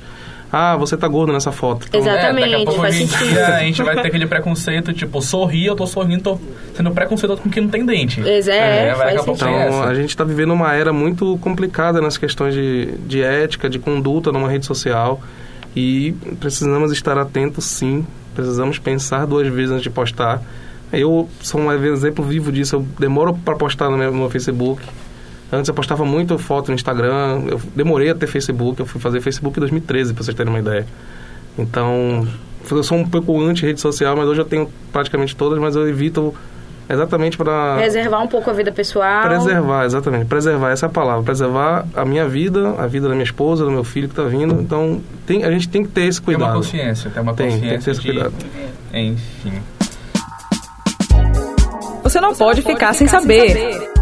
ah, 0.53 0.77
você 0.77 0.97
tá 0.99 1.09
gordo 1.09 1.33
nessa 1.33 1.51
foto. 1.51 1.87
Então, 1.89 2.01
Exato. 2.01 2.17
É, 2.19 2.21
daqui 2.21 2.41
a 2.43 2.47
Exatamente, 2.47 2.65
pouco 2.67 2.81
faz 2.83 2.95
a 2.95 2.99
gente, 2.99 3.11
sentido. 3.17 3.39
a 3.39 3.59
gente 3.61 3.83
vai 3.83 3.95
ter 4.03 4.09
aquele 4.09 4.27
preconceito, 4.27 4.93
tipo, 4.93 5.23
sorri, 5.23 5.65
eu 5.65 5.75
tô 5.75 5.87
sorrindo, 5.87 6.23
tô 6.23 6.39
sendo 6.75 6.91
preconceituoso 6.91 7.41
com 7.41 7.49
quem 7.49 7.63
não 7.63 7.71
tem 7.71 7.87
dente. 7.87 8.21
Ex- 8.21 8.49
é, 8.49 8.95
faz 8.95 9.23
sentido. 9.23 9.45
tem 9.47 9.55
Então, 9.67 9.83
a 9.83 9.95
gente 9.95 10.11
está 10.11 10.25
vivendo 10.25 10.53
uma 10.53 10.75
era 10.75 10.93
muito 10.93 11.39
complicada 11.41 12.01
nas 12.03 12.19
questões 12.19 12.53
de, 12.55 12.93
de 13.07 13.23
ética, 13.23 13.71
de 13.71 13.79
conduta 13.79 14.31
numa 14.31 14.49
rede 14.51 14.67
social. 14.67 15.21
E 15.75 16.13
precisamos 16.39 16.93
estar 16.93 17.17
atentos, 17.17 17.65
sim. 17.65 18.05
Precisamos 18.35 18.79
pensar 18.79 19.27
duas 19.27 19.47
vezes 19.49 19.71
antes 19.71 19.83
de 19.83 19.91
postar. 19.91 20.43
Eu 20.93 21.29
sou 21.41 21.59
um 21.63 21.73
exemplo 21.73 22.23
vivo 22.23 22.53
disso. 22.53 22.77
Eu 22.77 22.87
demoro 22.99 23.33
para 23.33 23.55
postar 23.57 23.89
no 23.89 23.97
meu, 23.97 24.13
no 24.13 24.19
meu 24.19 24.31
Facebook. 24.31 24.83
Antes 25.53 25.69
eu 25.69 25.75
postava 25.75 26.03
muito 26.05 26.39
foto 26.39 26.69
no 26.69 26.75
Instagram. 26.75 27.43
Eu 27.47 27.61
demorei 27.77 28.09
a 28.09 28.15
ter 28.15 28.27
Facebook. 28.27 28.81
Eu 28.81 28.87
fui 28.87 28.99
fazer 28.99 29.21
Facebook 29.21 29.59
em 29.59 29.61
2013, 29.61 30.15
para 30.15 30.25
vocês 30.25 30.35
terem 30.35 30.51
uma 30.51 30.59
ideia. 30.61 30.87
Então, 31.59 32.27
eu 32.71 32.83
sou 32.83 32.97
um 32.97 33.07
pouco 33.07 33.39
anti-rede 33.43 33.79
social, 33.79 34.17
mas 34.17 34.27
hoje 34.27 34.41
eu 34.41 34.47
tenho 34.47 34.71
praticamente 34.91 35.37
todas, 35.37 35.59
mas 35.59 35.77
eu 35.77 35.87
evito 35.87 36.35
exatamente 36.89 37.37
para 37.37 37.77
Reservar 37.77 38.23
um 38.23 38.27
pouco 38.27 38.49
a 38.49 38.53
vida 38.55 38.73
pessoal. 38.73 39.23
Preservar, 39.29 39.85
exatamente. 39.85 40.25
Preservar, 40.25 40.71
essa 40.71 40.87
é 40.87 40.89
a 40.89 40.91
palavra. 40.91 41.23
Preservar 41.23 41.87
a 41.95 42.05
minha 42.07 42.27
vida, 42.27 42.75
a 42.79 42.87
vida 42.87 43.07
da 43.07 43.15
minha 43.15 43.25
esposa, 43.25 43.63
do 43.63 43.71
meu 43.71 43.85
filho 43.85 44.09
que 44.09 44.15
está 44.19 44.25
vindo. 44.25 44.55
Então, 44.59 45.03
tem, 45.27 45.45
a 45.45 45.51
gente 45.51 45.69
tem 45.69 45.83
que 45.83 45.91
ter 45.91 46.05
esse 46.05 46.23
Tem 46.23 46.35
uma 46.35 46.47
cuidado. 46.47 46.57
consciência, 46.57 47.11
tem 47.11 47.23
uma 47.23 47.35
Tem, 47.35 47.49
tem 47.49 47.61
que 47.61 47.75
consciência 47.77 47.85
ter 47.85 47.91
esse 47.91 48.01
de... 48.01 48.07
cuidado. 48.09 48.35
Enfim. 48.95 49.63
Você 52.03 52.21
não 52.21 52.35
pode 52.35 52.63
ficar 52.63 52.95
sem 52.95 53.07
saber. 53.07 53.93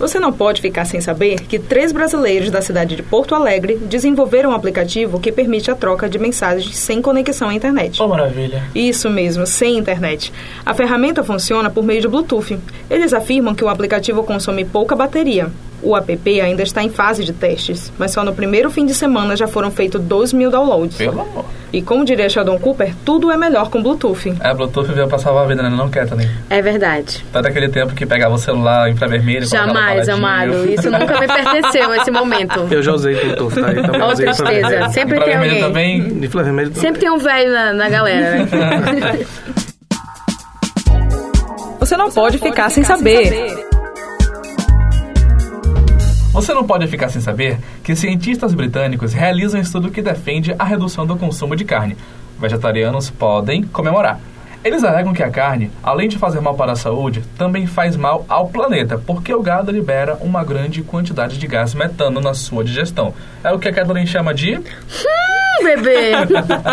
Você 0.00 0.18
não 0.18 0.32
pode 0.32 0.62
ficar 0.62 0.86
sem 0.86 0.98
saber 0.98 1.42
que 1.42 1.58
três 1.58 1.92
brasileiros 1.92 2.50
da 2.50 2.62
cidade 2.62 2.96
de 2.96 3.02
Porto 3.02 3.34
Alegre 3.34 3.76
desenvolveram 3.76 4.48
um 4.48 4.54
aplicativo 4.54 5.20
que 5.20 5.30
permite 5.30 5.70
a 5.70 5.74
troca 5.74 6.08
de 6.08 6.18
mensagens 6.18 6.74
sem 6.74 7.02
conexão 7.02 7.50
à 7.50 7.54
internet. 7.54 8.02
Oh, 8.02 8.08
maravilha. 8.08 8.62
Isso 8.74 9.10
mesmo, 9.10 9.46
sem 9.46 9.76
internet. 9.76 10.32
A 10.64 10.72
ferramenta 10.72 11.22
funciona 11.22 11.68
por 11.68 11.84
meio 11.84 12.00
de 12.00 12.08
Bluetooth. 12.08 12.58
Eles 12.88 13.12
afirmam 13.12 13.54
que 13.54 13.62
o 13.62 13.68
aplicativo 13.68 14.24
consome 14.24 14.64
pouca 14.64 14.96
bateria. 14.96 15.50
O 15.82 15.96
app 15.96 16.40
ainda 16.40 16.62
está 16.62 16.82
em 16.82 16.90
fase 16.90 17.24
de 17.24 17.32
testes, 17.32 17.92
mas 17.98 18.10
só 18.12 18.24
no 18.24 18.34
primeiro 18.34 18.70
fim 18.70 18.84
de 18.84 18.94
semana 18.94 19.36
já 19.36 19.46
foram 19.46 19.70
feitos 19.70 20.00
2 20.00 20.32
mil 20.32 20.50
downloads. 20.50 20.96
Pelo 20.96 21.20
amor. 21.20 21.44
E 21.72 21.80
como 21.80 22.04
diria 22.04 22.28
Sheldon 22.28 22.58
Cooper, 22.58 22.94
tudo 23.04 23.30
é 23.30 23.36
melhor 23.36 23.70
com 23.70 23.80
Bluetooth. 23.82 24.34
É, 24.40 24.52
Bluetooth 24.52 24.92
veio 24.92 25.06
pra 25.06 25.18
salvar 25.18 25.44
a 25.44 25.46
vida, 25.46 25.62
né? 25.62 25.70
Não 25.70 25.88
quer 25.88 26.06
também. 26.06 26.28
É 26.50 26.60
verdade. 26.60 27.24
Tá 27.32 27.40
daquele 27.40 27.68
tempo 27.68 27.94
que 27.94 28.04
pegava 28.04 28.34
o 28.34 28.38
celular 28.38 28.90
infravermelho... 28.90 29.46
Jamais, 29.46 30.08
amado. 30.08 30.68
Isso 30.68 30.90
nunca 30.90 31.18
me 31.20 31.28
pertenceu, 31.28 31.94
esse 31.94 32.10
momento. 32.10 32.66
Eu 32.70 32.82
já 32.82 32.92
usei 32.92 33.14
Bluetooth, 33.14 33.54
tá? 33.54 33.72
Então, 33.72 34.10
usei 34.10 34.26
tristeza. 34.26 34.88
Sempre 34.90 35.20
tem 35.20 35.36
alguém. 35.36 35.60
também... 35.60 36.08
De 36.20 36.26
infravermelho 36.26 36.74
Sempre 36.74 37.00
tem 37.00 37.10
um 37.10 37.18
velho 37.18 37.52
na, 37.52 37.72
na 37.72 37.88
galera, 37.88 38.44
né? 38.44 39.18
Você 41.78 41.96
não 41.96 42.10
pode 42.10 42.38
ficar 42.38 42.70
sem 42.70 42.84
saber. 42.84 43.69
Você 46.32 46.54
não 46.54 46.64
pode 46.64 46.86
ficar 46.86 47.08
sem 47.08 47.20
saber 47.20 47.58
que 47.82 47.96
cientistas 47.96 48.54
britânicos 48.54 49.12
realizam 49.12 49.58
um 49.58 49.62
estudo 49.62 49.90
que 49.90 50.00
defende 50.00 50.54
a 50.56 50.64
redução 50.64 51.04
do 51.04 51.16
consumo 51.16 51.56
de 51.56 51.64
carne. 51.64 51.96
Vegetarianos 52.38 53.10
podem 53.10 53.64
comemorar. 53.64 54.20
Eles 54.62 54.84
alegam 54.84 55.12
que 55.12 55.24
a 55.24 55.30
carne, 55.30 55.72
além 55.82 56.08
de 56.08 56.18
fazer 56.18 56.40
mal 56.40 56.54
para 56.54 56.72
a 56.72 56.76
saúde, 56.76 57.24
também 57.36 57.66
faz 57.66 57.96
mal 57.96 58.24
ao 58.28 58.46
planeta, 58.46 58.96
porque 58.96 59.34
o 59.34 59.42
gado 59.42 59.72
libera 59.72 60.18
uma 60.20 60.44
grande 60.44 60.82
quantidade 60.82 61.36
de 61.36 61.46
gás 61.48 61.74
metano 61.74 62.20
na 62.20 62.32
sua 62.32 62.62
digestão. 62.62 63.12
É 63.42 63.50
o 63.52 63.58
que 63.58 63.68
a 63.68 63.72
Kathleen 63.72 64.06
chama 64.06 64.32
de 64.32 64.60
bebê. 65.62 66.12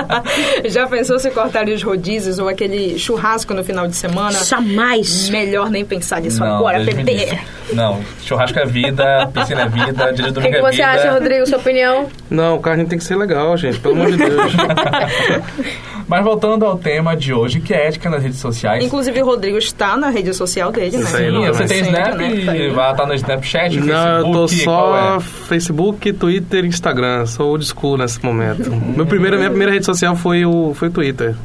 Já 0.70 0.88
pensou 0.88 1.20
se 1.20 1.29
cortaria 1.32 1.75
os 1.75 1.84
rodízios 1.84 2.39
ou 2.39 2.48
aquele 2.48 2.98
churrasco 2.98 3.53
no 3.53 3.63
final 3.63 3.88
de 3.88 3.96
semana? 3.96 4.44
Jamais. 4.44 5.29
Melhor 5.29 5.70
nem 5.70 5.86
pensar 5.86 6.22
nisso 6.22 6.39
Não, 6.39 6.56
agora, 6.58 6.79
Deus 6.84 6.96
bebê. 6.96 7.38
Não, 7.74 8.00
churrasco 8.24 8.60
é 8.60 8.65
vida, 8.65 9.29
piscina 9.34 9.63
é 9.63 9.70
vida, 9.70 10.12
dia 10.13 10.15
de 10.15 10.22
O 10.22 10.25
que, 10.25 10.32
domingo 10.32 10.51
que 10.53 10.58
é 10.58 10.62
você 10.62 10.72
vida. 10.77 10.88
acha, 10.88 11.12
Rodrigo? 11.12 11.46
Sua 11.48 11.58
opinião? 11.58 12.08
Não, 12.29 12.60
carne 12.60 12.86
tem 12.86 12.98
que 12.98 13.03
ser 13.03 13.15
legal, 13.15 13.56
gente, 13.58 13.79
pelo 13.79 13.96
amor 13.96 14.12
de 14.12 14.17
Deus. 14.17 14.53
Mas 16.08 16.24
voltando 16.24 16.66
ao 16.66 16.78
tema 16.78 17.16
de 17.18 17.34
hoje, 17.34 17.60
que 17.60 17.74
é 17.74 17.88
ética 17.88 18.10
nas 18.10 18.24
redes 18.24 18.40
sociais. 18.40 18.84
Inclusive, 18.84 19.22
o 19.22 19.26
Rodrigo 19.26 19.58
está 19.58 19.98
na 19.98 20.10
rede 20.10 20.34
social 20.34 20.72
dele, 20.72 20.98
né? 20.98 21.06
Sim, 21.06 21.32
não, 21.32 21.42
você 21.48 21.66
tem 21.66 21.82
Snap 21.82 22.16
né? 22.18 22.46
Tá 22.46 22.52
aí. 22.54 22.70
vai 22.70 22.92
estar 22.92 23.06
no 23.06 23.14
Snapchat, 23.14 23.80
Não, 23.82 24.18
eu 24.20 24.32
tô 24.32 24.48
só 24.48 25.18
é? 25.18 25.20
Facebook, 25.20 26.14
Twitter 26.14 26.64
e 26.64 26.68
Instagram. 26.70 27.26
Sou 27.26 27.50
old 27.50 27.66
school 27.66 27.98
nesse 27.98 28.24
momento. 28.24 28.72
Meu 28.96 29.06
primeiro, 29.06 29.38
minha 29.38 29.50
primeira 29.50 29.74
rede 29.74 29.86
social 29.86 30.16
foi 30.16 30.46
o, 30.46 30.74
foi 30.74 30.88
o 30.88 30.92
Twitter. 30.92 31.36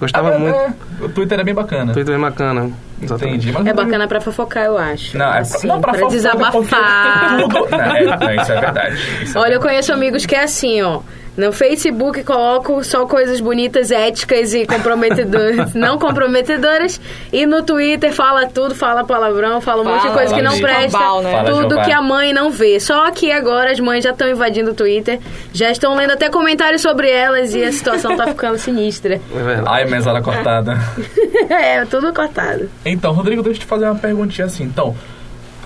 Gostava 0.00 0.34
Ah, 0.34 0.38
muito. 0.38 0.54
é, 0.56 0.72
o 1.00 1.08
Twitter 1.08 1.38
é 1.40 1.44
bem 1.44 1.54
bacana. 1.54 1.92
Twitter 1.92 2.14
é 2.14 2.18
bacana. 2.18 2.70
Exatamente. 3.02 3.52
Mas 3.52 3.66
É 3.66 3.72
bacana 3.72 4.06
pra 4.06 4.20
fofocar, 4.20 4.64
eu 4.64 4.78
acho. 4.78 5.16
Não, 5.16 5.32
é 5.32 5.38
Assim, 5.38 5.66
pra, 5.66 5.76
não 5.76 5.80
pra, 5.80 5.92
pra 5.94 6.08
desabafar. 6.08 7.38
Tudo... 7.40 7.68
Não, 7.70 7.78
é, 7.78 8.04
não, 8.04 8.42
isso 8.42 8.52
é 8.52 8.60
verdade. 8.60 8.96
Isso 9.22 9.38
é 9.38 9.40
Olha, 9.40 9.48
eu 9.54 9.60
verdade. 9.60 9.60
conheço 9.60 9.92
amigos 9.92 10.26
que 10.26 10.34
é 10.34 10.42
assim, 10.42 10.82
ó. 10.82 11.00
No 11.38 11.52
Facebook 11.52 12.24
coloco 12.24 12.82
só 12.82 13.06
coisas 13.06 13.40
bonitas, 13.40 13.92
éticas 13.92 14.52
e 14.54 14.66
comprometedoras, 14.66 15.70
não 15.72 15.96
comprometedoras. 15.96 17.00
E 17.32 17.46
no 17.46 17.62
Twitter 17.62 18.12
fala 18.12 18.46
tudo, 18.46 18.74
fala 18.74 19.04
palavrão, 19.04 19.60
fala 19.60 19.82
um 19.82 19.84
monte 19.84 20.00
de 20.02 20.08
Fala, 20.08 20.14
coisa 20.14 20.34
que 20.34 20.42
não 20.42 20.58
presta. 20.58 20.98
Cabal, 20.98 21.22
né? 21.22 21.30
Fala, 21.30 21.50
tudo 21.52 21.80
que 21.82 21.92
a 21.92 22.02
mãe 22.02 22.32
não 22.32 22.50
vê. 22.50 22.80
Só 22.80 23.08
que 23.12 23.30
agora 23.30 23.70
as 23.70 23.78
mães 23.78 24.02
já 24.02 24.10
estão 24.10 24.28
invadindo 24.28 24.72
o 24.72 24.74
Twitter, 24.74 25.20
já 25.52 25.70
estão 25.70 25.94
lendo 25.94 26.10
até 26.10 26.28
comentários 26.28 26.82
sobre 26.82 27.08
elas 27.08 27.54
e 27.54 27.62
a 27.62 27.70
situação 27.70 28.16
tá 28.16 28.26
ficando 28.26 28.58
sinistra. 28.58 29.14
É. 29.14 29.20
Ai, 29.64 29.84
mesada 29.84 30.20
cortada. 30.20 30.76
é, 31.48 31.84
tudo 31.84 32.12
cortado. 32.12 32.68
Então, 32.90 33.12
Rodrigo, 33.12 33.42
deixa 33.42 33.58
eu 33.58 33.62
te 33.62 33.66
fazer 33.66 33.84
uma 33.84 33.94
perguntinha 33.94 34.46
assim. 34.46 34.64
Então, 34.64 34.94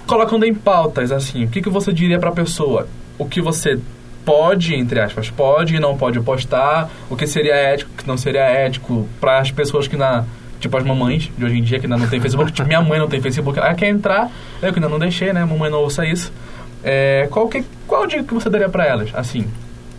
colocando 0.06 0.44
em 0.44 0.54
pautas, 0.54 1.12
assim, 1.12 1.44
o 1.44 1.48
que, 1.48 1.62
que 1.62 1.70
você 1.70 1.92
diria 1.92 2.18
pra 2.18 2.32
pessoa? 2.32 2.86
O 3.18 3.24
que 3.26 3.40
você 3.40 3.78
pode, 4.24 4.74
entre 4.74 5.00
aspas, 5.00 5.30
pode 5.30 5.76
e 5.76 5.80
não 5.80 5.96
pode 5.96 6.20
postar? 6.20 6.90
O 7.10 7.16
que 7.16 7.26
seria 7.26 7.54
ético, 7.54 7.90
o 7.92 7.96
que 7.96 8.06
não 8.06 8.16
seria 8.16 8.42
ético? 8.42 9.08
Para 9.20 9.38
as 9.38 9.50
pessoas 9.50 9.88
que 9.88 9.96
na... 9.96 10.24
Tipo 10.60 10.76
as 10.76 10.84
mamães 10.84 11.28
de 11.36 11.44
hoje 11.44 11.58
em 11.58 11.62
dia 11.62 11.80
que 11.80 11.86
ainda 11.86 11.96
não 11.96 12.08
tem 12.08 12.20
Facebook. 12.20 12.52
Tipo, 12.52 12.68
minha 12.68 12.80
mãe 12.80 12.96
não 12.96 13.08
tem 13.08 13.20
Facebook. 13.20 13.58
Ela 13.58 13.74
quer 13.74 13.88
entrar, 13.88 14.30
eu 14.62 14.72
que 14.72 14.78
ainda 14.78 14.88
não 14.88 14.98
deixei, 14.98 15.32
né? 15.32 15.44
Mamãe 15.44 15.68
não 15.68 15.80
ouça 15.80 16.06
isso. 16.06 16.32
É, 16.84 17.26
qual, 17.32 17.48
que, 17.48 17.64
qual 17.86 18.06
dica 18.06 18.22
que 18.22 18.32
você 18.32 18.48
daria 18.48 18.68
pra 18.68 18.86
elas? 18.86 19.10
Assim, 19.12 19.46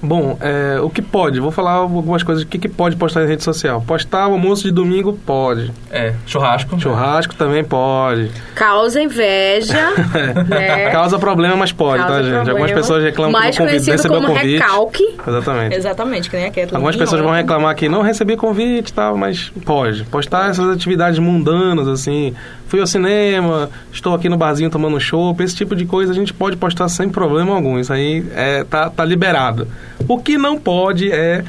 Bom, 0.03 0.38
é, 0.41 0.79
o 0.81 0.89
que 0.89 1.01
pode? 1.01 1.39
Vou 1.39 1.50
falar 1.50 1.72
algumas 1.72 2.22
coisas. 2.24 2.43
O 2.43 2.48
que, 2.48 2.60
que 2.60 2.67
pode 2.67 2.95
postar 2.98 3.24
em 3.24 3.27
rede 3.27 3.41
social? 3.43 3.81
Postar 3.88 4.27
o 4.27 4.33
almoço 4.33 4.63
de 4.63 4.72
domingo? 4.72 5.13
Pode. 5.25 5.72
é, 5.89 6.13
churrasco. 6.27 6.77
Churrasco 6.79 7.33
também 7.36 7.63
pode. 7.63 8.29
Causa 8.53 9.01
inveja, 9.01 9.91
né? 10.48 10.89
Causa 10.91 11.17
problema, 11.17 11.55
mas 11.55 11.72
pode, 11.72 12.00
Causa 12.03 12.15
tá, 12.17 12.22
gente? 12.22 12.33
problema. 12.33 12.51
Algumas 12.60 12.72
pessoas 12.74 13.03
reclamam 13.03 13.31
Mais 13.31 13.55
que 13.55 13.62
não 13.62 13.67
convite, 13.69 13.86
conhecido 13.86 13.91
recebeu 13.95 14.22
como 14.22 14.27
convite. 14.39 14.60
recalque. 14.60 15.15
Exatamente. 15.27 15.75
Exatamente, 15.75 16.29
que 16.29 16.36
nem 16.36 16.45
a 16.45 16.50
Kathleen. 16.50 16.75
Algumas 16.75 16.95
pessoas 16.95 17.22
vão 17.22 17.31
reclamar 17.31 17.75
que 17.75 17.88
não 17.88 18.01
recebi 18.01 18.36
convite 18.36 18.89
e 18.89 18.93
tal, 18.93 19.15
mas 19.17 19.51
pode. 19.65 20.03
Postar 20.05 20.50
essas 20.50 20.67
atividades 20.69 21.17
mundanas, 21.19 21.88
assim. 21.88 22.33
Fui 22.67 22.79
ao 22.79 22.88
cinema, 22.88 23.70
estou 23.91 24.15
aqui 24.15 24.27
no 24.27 24.36
barzinho 24.38 24.70
tomando 24.70 25.00
chopp, 25.00 25.43
esse 25.43 25.55
tipo 25.55 25.75
de 25.75 25.86
coisa 25.86 26.12
a 26.12 26.15
gente 26.15 26.34
pode 26.34 26.58
postar 26.58 26.88
sem 26.89 27.08
problema 27.10 27.53
algum. 27.53 27.77
Isso 27.79 27.93
aí 27.93 28.25
é, 28.34 28.63
tá, 28.63 28.89
tá 28.89 29.05
liberado. 29.05 29.67
O 30.08 30.17
que 30.17 30.38
não 30.38 30.58
pode 30.58 31.12
é, 31.12 31.43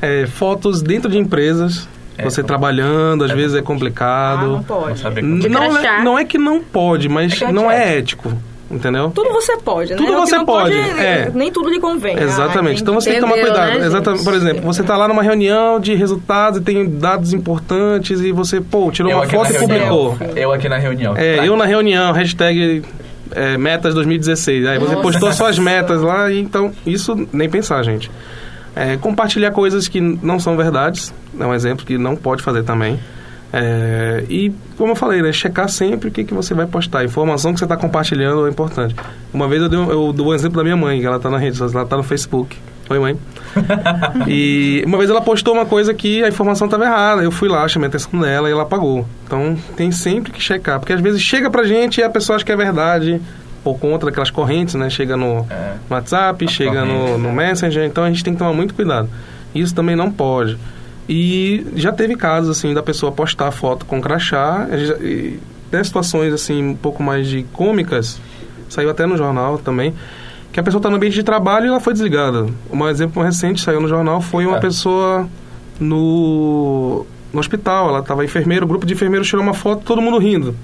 é 0.00 0.26
fotos 0.26 0.80
dentro 0.80 1.10
de 1.10 1.18
empresas, 1.18 1.86
É, 2.16 2.24
você 2.24 2.40
não- 2.40 2.46
trabalhando, 2.46 3.24
às 3.24 3.30
é 3.32 3.34
vezes 3.34 3.54
é 3.54 3.58
Ah, 3.58 3.60
não 3.60 3.66
complicado. 3.66 4.46
Não 4.48 4.62
pode. 4.62 5.02
não, 5.22 5.72
crachá. 5.72 5.98
é, 6.00 6.02
não 6.02 6.18
é 6.18 6.24
que 6.24 6.38
não 6.38 6.62
pode, 6.62 7.08
mas 7.08 7.40
É 7.42 7.44
é 7.46 7.52
não 7.52 7.70
é 7.70 7.98
ético. 7.98 8.32
Entendeu? 8.72 9.10
Tudo 9.14 9.30
você 9.32 9.56
pode, 9.58 9.90
né? 9.90 9.96
Tudo 9.96 10.10
O 10.12 10.14
que 10.14 10.20
você 10.20 10.36
não 10.38 10.46
pode, 10.46 10.72
é. 10.74 11.30
Nem 11.34 11.52
tudo 11.52 11.68
lhe 11.68 11.78
convém. 11.78 12.16
Ah, 12.18 12.22
Exatamente. 12.22 12.80
então 12.80 12.94
entendi. 12.94 13.04
você 13.04 13.10
tem 13.10 13.14
que 13.14 13.20
tomar 13.20 13.36
Entendeu, 13.38 13.52
cuidado. 13.54 13.78
né, 13.78 13.86
Exatamente. 13.86 14.24
Por 14.24 14.34
exemplo, 14.34 14.62
você 14.62 14.80
está 14.80 14.96
lá 14.96 15.06
numa 15.06 15.22
reunião 15.22 15.78
de 15.78 15.94
resultados 15.94 16.58
e 16.58 16.62
tem 16.62 16.88
dados 16.88 17.34
importantes 17.34 18.20
e 18.20 18.32
você, 18.32 18.60
pô, 18.62 18.90
tirou 18.90 19.10
Eu 19.12 19.18
uma 19.18 19.26
foto 19.26 19.52
e 19.52 19.58
publicou. 19.58 20.16
Eu 20.34 20.52
aqui 20.52 20.68
na 20.70 20.78
reunião. 20.78 21.14
É, 21.16 21.36
Tá. 21.36 21.46
eu 21.46 21.54
na 21.56 21.66
reunião, 21.66 22.12
hashtag 22.12 22.82
é, 23.32 23.58
metas 23.58 23.94
2016. 23.94 24.66
Aí 24.66 24.78
você 24.78 24.94
Nossa. 24.94 25.02
postou 25.02 25.32
suas 25.32 25.58
metas 25.58 26.00
lá 26.00 26.30
e 26.30 26.40
então, 26.40 26.72
isso 26.86 27.28
nem 27.32 27.50
pensar, 27.50 27.82
gente. 27.82 28.10
É, 28.74 28.96
compartilhar 28.96 29.50
coisas 29.50 29.86
que 29.86 30.00
não 30.00 30.38
são 30.40 30.56
verdades, 30.56 31.12
é 31.38 31.44
um 31.44 31.52
exemplo 31.54 31.84
que 31.84 31.98
não 31.98 32.16
pode 32.16 32.42
fazer 32.42 32.62
também. 32.62 32.98
É, 33.52 34.24
e, 34.30 34.50
como 34.78 34.92
eu 34.92 34.96
falei, 34.96 35.20
né, 35.20 35.32
checar 35.32 35.68
sempre 35.68 36.08
o 36.08 36.12
que, 36.12 36.24
que 36.24 36.32
você 36.32 36.54
vai 36.54 36.66
postar. 36.66 37.00
A 37.00 37.04
informação 37.04 37.52
que 37.52 37.58
você 37.58 37.64
está 37.64 37.76
compartilhando 37.76 38.46
é 38.46 38.50
importante. 38.50 38.94
Uma 39.32 39.46
vez 39.46 39.60
eu, 39.62 39.68
dei, 39.68 39.78
eu 39.78 40.12
dou 40.12 40.28
um 40.28 40.34
exemplo 40.34 40.56
da 40.56 40.62
minha 40.64 40.76
mãe, 40.76 41.00
que 41.00 41.06
ela 41.06 41.16
está 41.16 41.28
na 41.28 41.38
rede, 41.38 41.60
ela 41.60 41.82
está 41.82 41.96
no 41.96 42.02
Facebook. 42.02 42.56
Oi, 42.88 42.98
mãe. 42.98 43.16
e 44.26 44.82
uma 44.86 44.98
vez 44.98 45.10
ela 45.10 45.20
postou 45.20 45.54
uma 45.54 45.66
coisa 45.66 45.92
que 45.94 46.22
a 46.24 46.28
informação 46.28 46.66
estava 46.66 46.84
errada. 46.84 47.22
Eu 47.22 47.30
fui 47.30 47.48
lá, 47.48 47.66
chamei 47.68 47.86
a 47.86 47.88
atenção 47.88 48.18
dela 48.20 48.48
e 48.48 48.52
ela 48.52 48.62
apagou. 48.62 49.06
Então 49.26 49.56
tem 49.76 49.92
sempre 49.92 50.32
que 50.32 50.40
checar, 50.42 50.80
porque 50.80 50.92
às 50.92 51.00
vezes 51.00 51.20
chega 51.22 51.50
pra 51.50 51.62
gente 51.64 51.98
e 51.98 52.02
a 52.02 52.10
pessoa 52.10 52.36
acha 52.36 52.44
que 52.44 52.52
é 52.52 52.56
verdade 52.56 53.20
por 53.62 53.78
conta 53.78 54.06
daquelas 54.06 54.30
correntes, 54.30 54.74
né? 54.74 54.90
Chega 54.90 55.16
no 55.16 55.46
É. 55.48 55.74
WhatsApp, 55.88 56.46
chega 56.48 56.84
no, 56.84 57.16
no 57.16 57.32
né? 57.32 57.48
Messenger, 57.48 57.84
então 57.84 58.02
a 58.04 58.08
gente 58.08 58.24
tem 58.24 58.32
que 58.32 58.38
tomar 58.38 58.52
muito 58.52 58.74
cuidado. 58.74 59.08
Isso 59.54 59.74
também 59.74 59.94
não 59.94 60.10
pode. 60.10 60.58
E 61.08 61.66
já 61.74 61.92
teve 61.92 62.16
casos, 62.16 62.56
assim, 62.56 62.72
da 62.72 62.82
pessoa 62.82 63.10
postar 63.12 63.50
foto 63.50 63.84
com 63.84 64.00
crachá, 64.00 64.68
e 65.00 65.38
até 65.68 65.82
situações, 65.82 66.32
assim, 66.32 66.62
um 66.62 66.76
pouco 66.76 67.02
mais 67.02 67.26
de 67.26 67.42
cômicas, 67.52 68.20
saiu 68.68 68.88
até 68.90 69.04
no 69.06 69.16
jornal 69.16 69.58
também, 69.58 69.94
que 70.52 70.60
a 70.60 70.62
pessoa 70.62 70.78
está 70.78 70.88
no 70.90 70.96
ambiente 70.96 71.14
de 71.14 71.22
trabalho 71.22 71.66
e 71.66 71.68
ela 71.68 71.80
foi 71.80 71.92
desligada. 71.92 72.46
Um 72.70 72.88
exemplo 72.88 73.22
recente 73.22 73.60
saiu 73.60 73.80
no 73.80 73.88
jornal 73.88 74.20
foi 74.20 74.46
uma 74.46 74.58
É. 74.58 74.60
pessoa 74.60 75.26
no, 75.80 77.04
no 77.32 77.40
hospital, 77.40 77.88
ela 77.88 78.00
estava 78.00 78.24
enfermeira, 78.24 78.64
o 78.64 78.68
grupo 78.68 78.86
de 78.86 78.94
enfermeiros 78.94 79.28
tirou 79.28 79.42
uma 79.42 79.54
foto, 79.54 79.82
todo 79.84 80.00
mundo 80.00 80.18
rindo. 80.18 80.54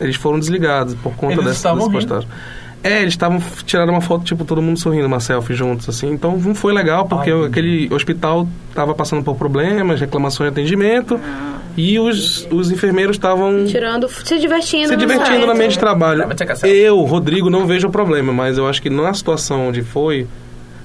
Eles 0.00 0.16
foram 0.16 0.38
desligados 0.38 0.94
por 0.96 1.14
conta 1.14 1.34
Eles 1.34 1.44
dessa, 1.46 1.74
dessa 1.74 1.88
rindo? 1.88 2.26
É, 2.84 3.00
eles 3.00 3.14
estavam 3.14 3.42
tiraram 3.64 3.94
uma 3.94 4.02
foto, 4.02 4.24
tipo, 4.24 4.44
todo 4.44 4.60
mundo 4.60 4.78
sorrindo, 4.78 5.06
uma 5.06 5.18
selfie 5.18 5.54
juntos, 5.54 5.88
assim. 5.88 6.12
Então 6.12 6.36
não 6.36 6.54
foi 6.54 6.74
legal, 6.74 7.06
porque 7.06 7.30
Ai, 7.30 7.46
aquele 7.46 7.88
hospital 7.90 8.46
estava 8.68 8.94
passando 8.94 9.22
por 9.24 9.36
problemas, 9.36 9.98
reclamações 9.98 10.52
de 10.52 10.60
atendimento, 10.60 11.18
e 11.78 11.98
os, 11.98 12.46
os 12.50 12.70
enfermeiros 12.70 13.16
estavam 13.16 13.64
Tirando, 13.64 14.06
se 14.08 14.38
divertindo. 14.38 14.88
se 14.88 14.92
no 14.92 14.98
divertindo 14.98 15.38
site. 15.38 15.50
ambiente 15.50 15.72
de 15.72 15.78
trabalho. 15.78 16.26
Eu, 16.62 17.00
Rodrigo, 17.04 17.48
não 17.48 17.66
vejo 17.66 17.88
o 17.88 17.90
problema, 17.90 18.34
mas 18.34 18.58
eu 18.58 18.68
acho 18.68 18.82
que 18.82 18.90
na 18.90 19.14
situação 19.14 19.68
onde 19.68 19.80
foi, 19.82 20.26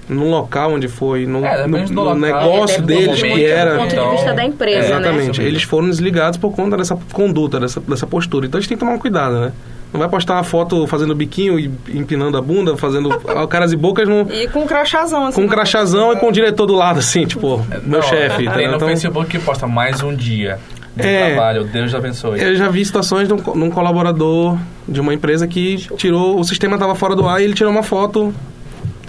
no 0.08 0.30
local 0.30 0.72
onde 0.76 0.88
foi, 0.88 1.26
no, 1.26 1.44
É, 1.44 1.68
no, 1.68 1.78
no 1.80 2.02
local, 2.04 2.16
negócio 2.16 2.82
depende 2.82 3.08
deles, 3.08 3.22
do 3.22 3.28
que 3.28 3.46
era... 3.46 3.74
Do 3.74 3.80
ponto 3.80 3.92
Então, 3.94 4.10
de 4.10 4.16
vista 4.16 4.34
da 4.34 4.46
empresa, 4.46 4.80
né? 4.80 4.86
Exatamente. 4.86 5.42
Eles 5.42 5.64
foram 5.64 5.90
desligados 5.90 6.38
por 6.40 6.56
conta 6.56 6.78
dessa 6.78 6.98
conduta, 7.12 7.60
dessa, 7.60 7.82
dessa 7.82 8.08
postura. 8.08 8.46
Então 8.48 8.58
a 8.58 8.62
gente 8.62 8.70
tem 8.70 8.78
que 8.78 8.80
tomar 8.86 8.94
um 8.96 9.00
cuidado, 9.00 9.38
né? 9.42 9.52
Não 9.92 10.00
vai 10.00 10.08
postar 10.10 10.36
uma 10.36 10.44
foto 10.44 10.86
fazendo 10.86 11.16
biquinho 11.16 11.60
e 11.60 11.72
empinando 11.90 12.38
a 12.38 12.42
bunda, 12.42 12.78
fazendo 12.78 13.10
caras 13.48 13.72
e 13.72 13.76
bocas 13.76 14.08
no, 14.08 14.32
E 14.32 14.48
com 14.48 14.60
um 14.62 14.68
crachazão, 14.68 15.26
assim. 15.26 15.36
com 15.42 15.48
um 15.48 15.50
crachazão 15.50 16.14
e 16.14 16.18
com 16.18 16.28
o 16.28 16.32
diretor 16.32 16.66
do 16.68 16.76
lado, 16.76 17.00
assim, 17.00 17.26
tipo, 17.26 17.58
meu 17.84 18.00
Não, 18.00 18.02
chefe. 18.04 18.38
Tem 18.38 18.46
entendeu? 18.48 18.70
no 18.70 18.76
Então, 18.76 18.88
Facebook 18.88 19.30
que 19.30 19.40
posta 19.40 19.66
mais 19.66 20.04
um 20.04 20.14
dia 20.16 20.60
de 20.96 21.08
É. 21.08 21.28
trabalho. 21.34 21.64
Deus 21.64 21.94
abençoe. 21.96 22.40
eu 22.42 22.56
já 22.56 22.68
vi 22.70 22.86
situações 22.86 23.32
um, 23.32 23.38
de 23.38 23.50
um 23.50 23.70
colaborador 23.72 24.58
de 24.88 25.00
uma 25.02 25.14
empresa 25.14 25.48
que 25.48 25.78
tirou, 25.98 26.40
o 26.40 26.44
sistema 26.44 26.76
estava 26.76 26.94
fora 26.94 27.16
do 27.16 27.28
ar 27.28 27.42
e 27.42 27.46
ele 27.46 27.54
tirou 27.54 27.72
uma 27.72 27.84
foto 27.84 28.34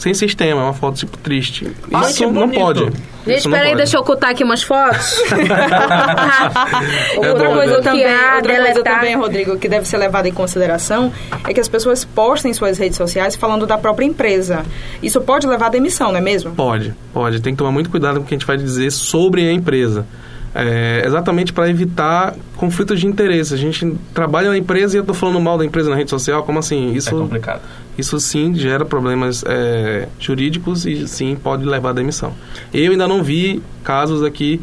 sem 0.01 0.15
sistema, 0.15 0.63
uma 0.63 0.73
foto 0.73 0.97
tipo 0.97 1.17
triste. 1.19 1.71
Ah, 1.93 2.09
Isso 2.09 2.31
não 2.31 2.49
pode. 2.49 2.91
Gente, 3.27 3.51
peraí, 3.51 3.67
pode. 3.67 3.77
deixa 3.77 3.99
eu 3.99 4.01
ocultar 4.01 4.31
aqui 4.31 4.43
umas 4.43 4.63
fotos. 4.63 5.21
Outra 7.17 7.49
bom, 7.49 7.55
coisa, 7.55 7.77
né? 7.77 7.83
também, 7.83 8.07
outra 8.37 8.57
coisa 8.57 8.83
também, 8.83 9.17
Rodrigo, 9.17 9.59
que 9.59 9.69
deve 9.69 9.87
ser 9.87 9.99
levada 9.99 10.27
em 10.27 10.33
consideração 10.33 11.13
é 11.47 11.53
que 11.53 11.61
as 11.61 11.69
pessoas 11.69 12.03
postem 12.03 12.51
em 12.51 12.55
suas 12.55 12.79
redes 12.79 12.97
sociais 12.97 13.37
falando 13.37 13.67
da 13.67 13.77
própria 13.77 14.07
empresa. 14.07 14.65
Isso 15.03 15.21
pode 15.21 15.47
levar 15.47 15.67
à 15.67 15.69
demissão, 15.69 16.11
não 16.11 16.19
é 16.19 16.23
mesmo? 16.23 16.53
Pode, 16.53 16.95
pode. 17.13 17.41
Tem 17.43 17.53
que 17.53 17.59
tomar 17.59 17.71
muito 17.73 17.91
cuidado 17.91 18.17
com 18.17 18.25
o 18.25 18.27
que 18.27 18.35
a 18.35 18.39
gente 18.39 18.47
vai 18.47 18.57
dizer 18.57 18.91
sobre 18.91 19.47
a 19.49 19.53
empresa. 19.53 20.07
É, 20.53 21.03
exatamente 21.07 21.53
para 21.53 21.69
evitar 21.71 22.35
conflitos 22.57 22.99
de 22.99 23.07
interesse. 23.07 23.55
A 23.55 23.57
gente 23.57 23.97
trabalha 24.13 24.49
na 24.49 24.59
empresa 24.59 24.97
e 24.97 24.99
eu 24.99 25.03
estou 25.03 25.15
falando 25.15 25.41
mal 25.41 25.57
da 25.57 25.65
empresa 25.65 25.89
na 25.89 25.97
rede 25.97 26.11
social. 26.11 26.43
Como 26.43 26.59
assim? 26.59 26.93
É 26.93 26.97
Isso, 26.97 27.11
complicado. 27.17 27.63
isso 27.97 28.19
sim 28.19 28.53
gera 28.55 28.85
problemas 28.85 29.45
é, 29.47 30.09
jurídicos 30.19 30.87
e 30.87 31.07
sim 31.07 31.37
pode 31.41 31.65
levar 31.65 31.91
à 31.91 31.93
demissão. 31.93 32.33
Eu 32.75 32.91
ainda 32.93 33.07
não 33.07 33.23
vi 33.23 33.63
casos 33.85 34.25
aqui 34.25 34.61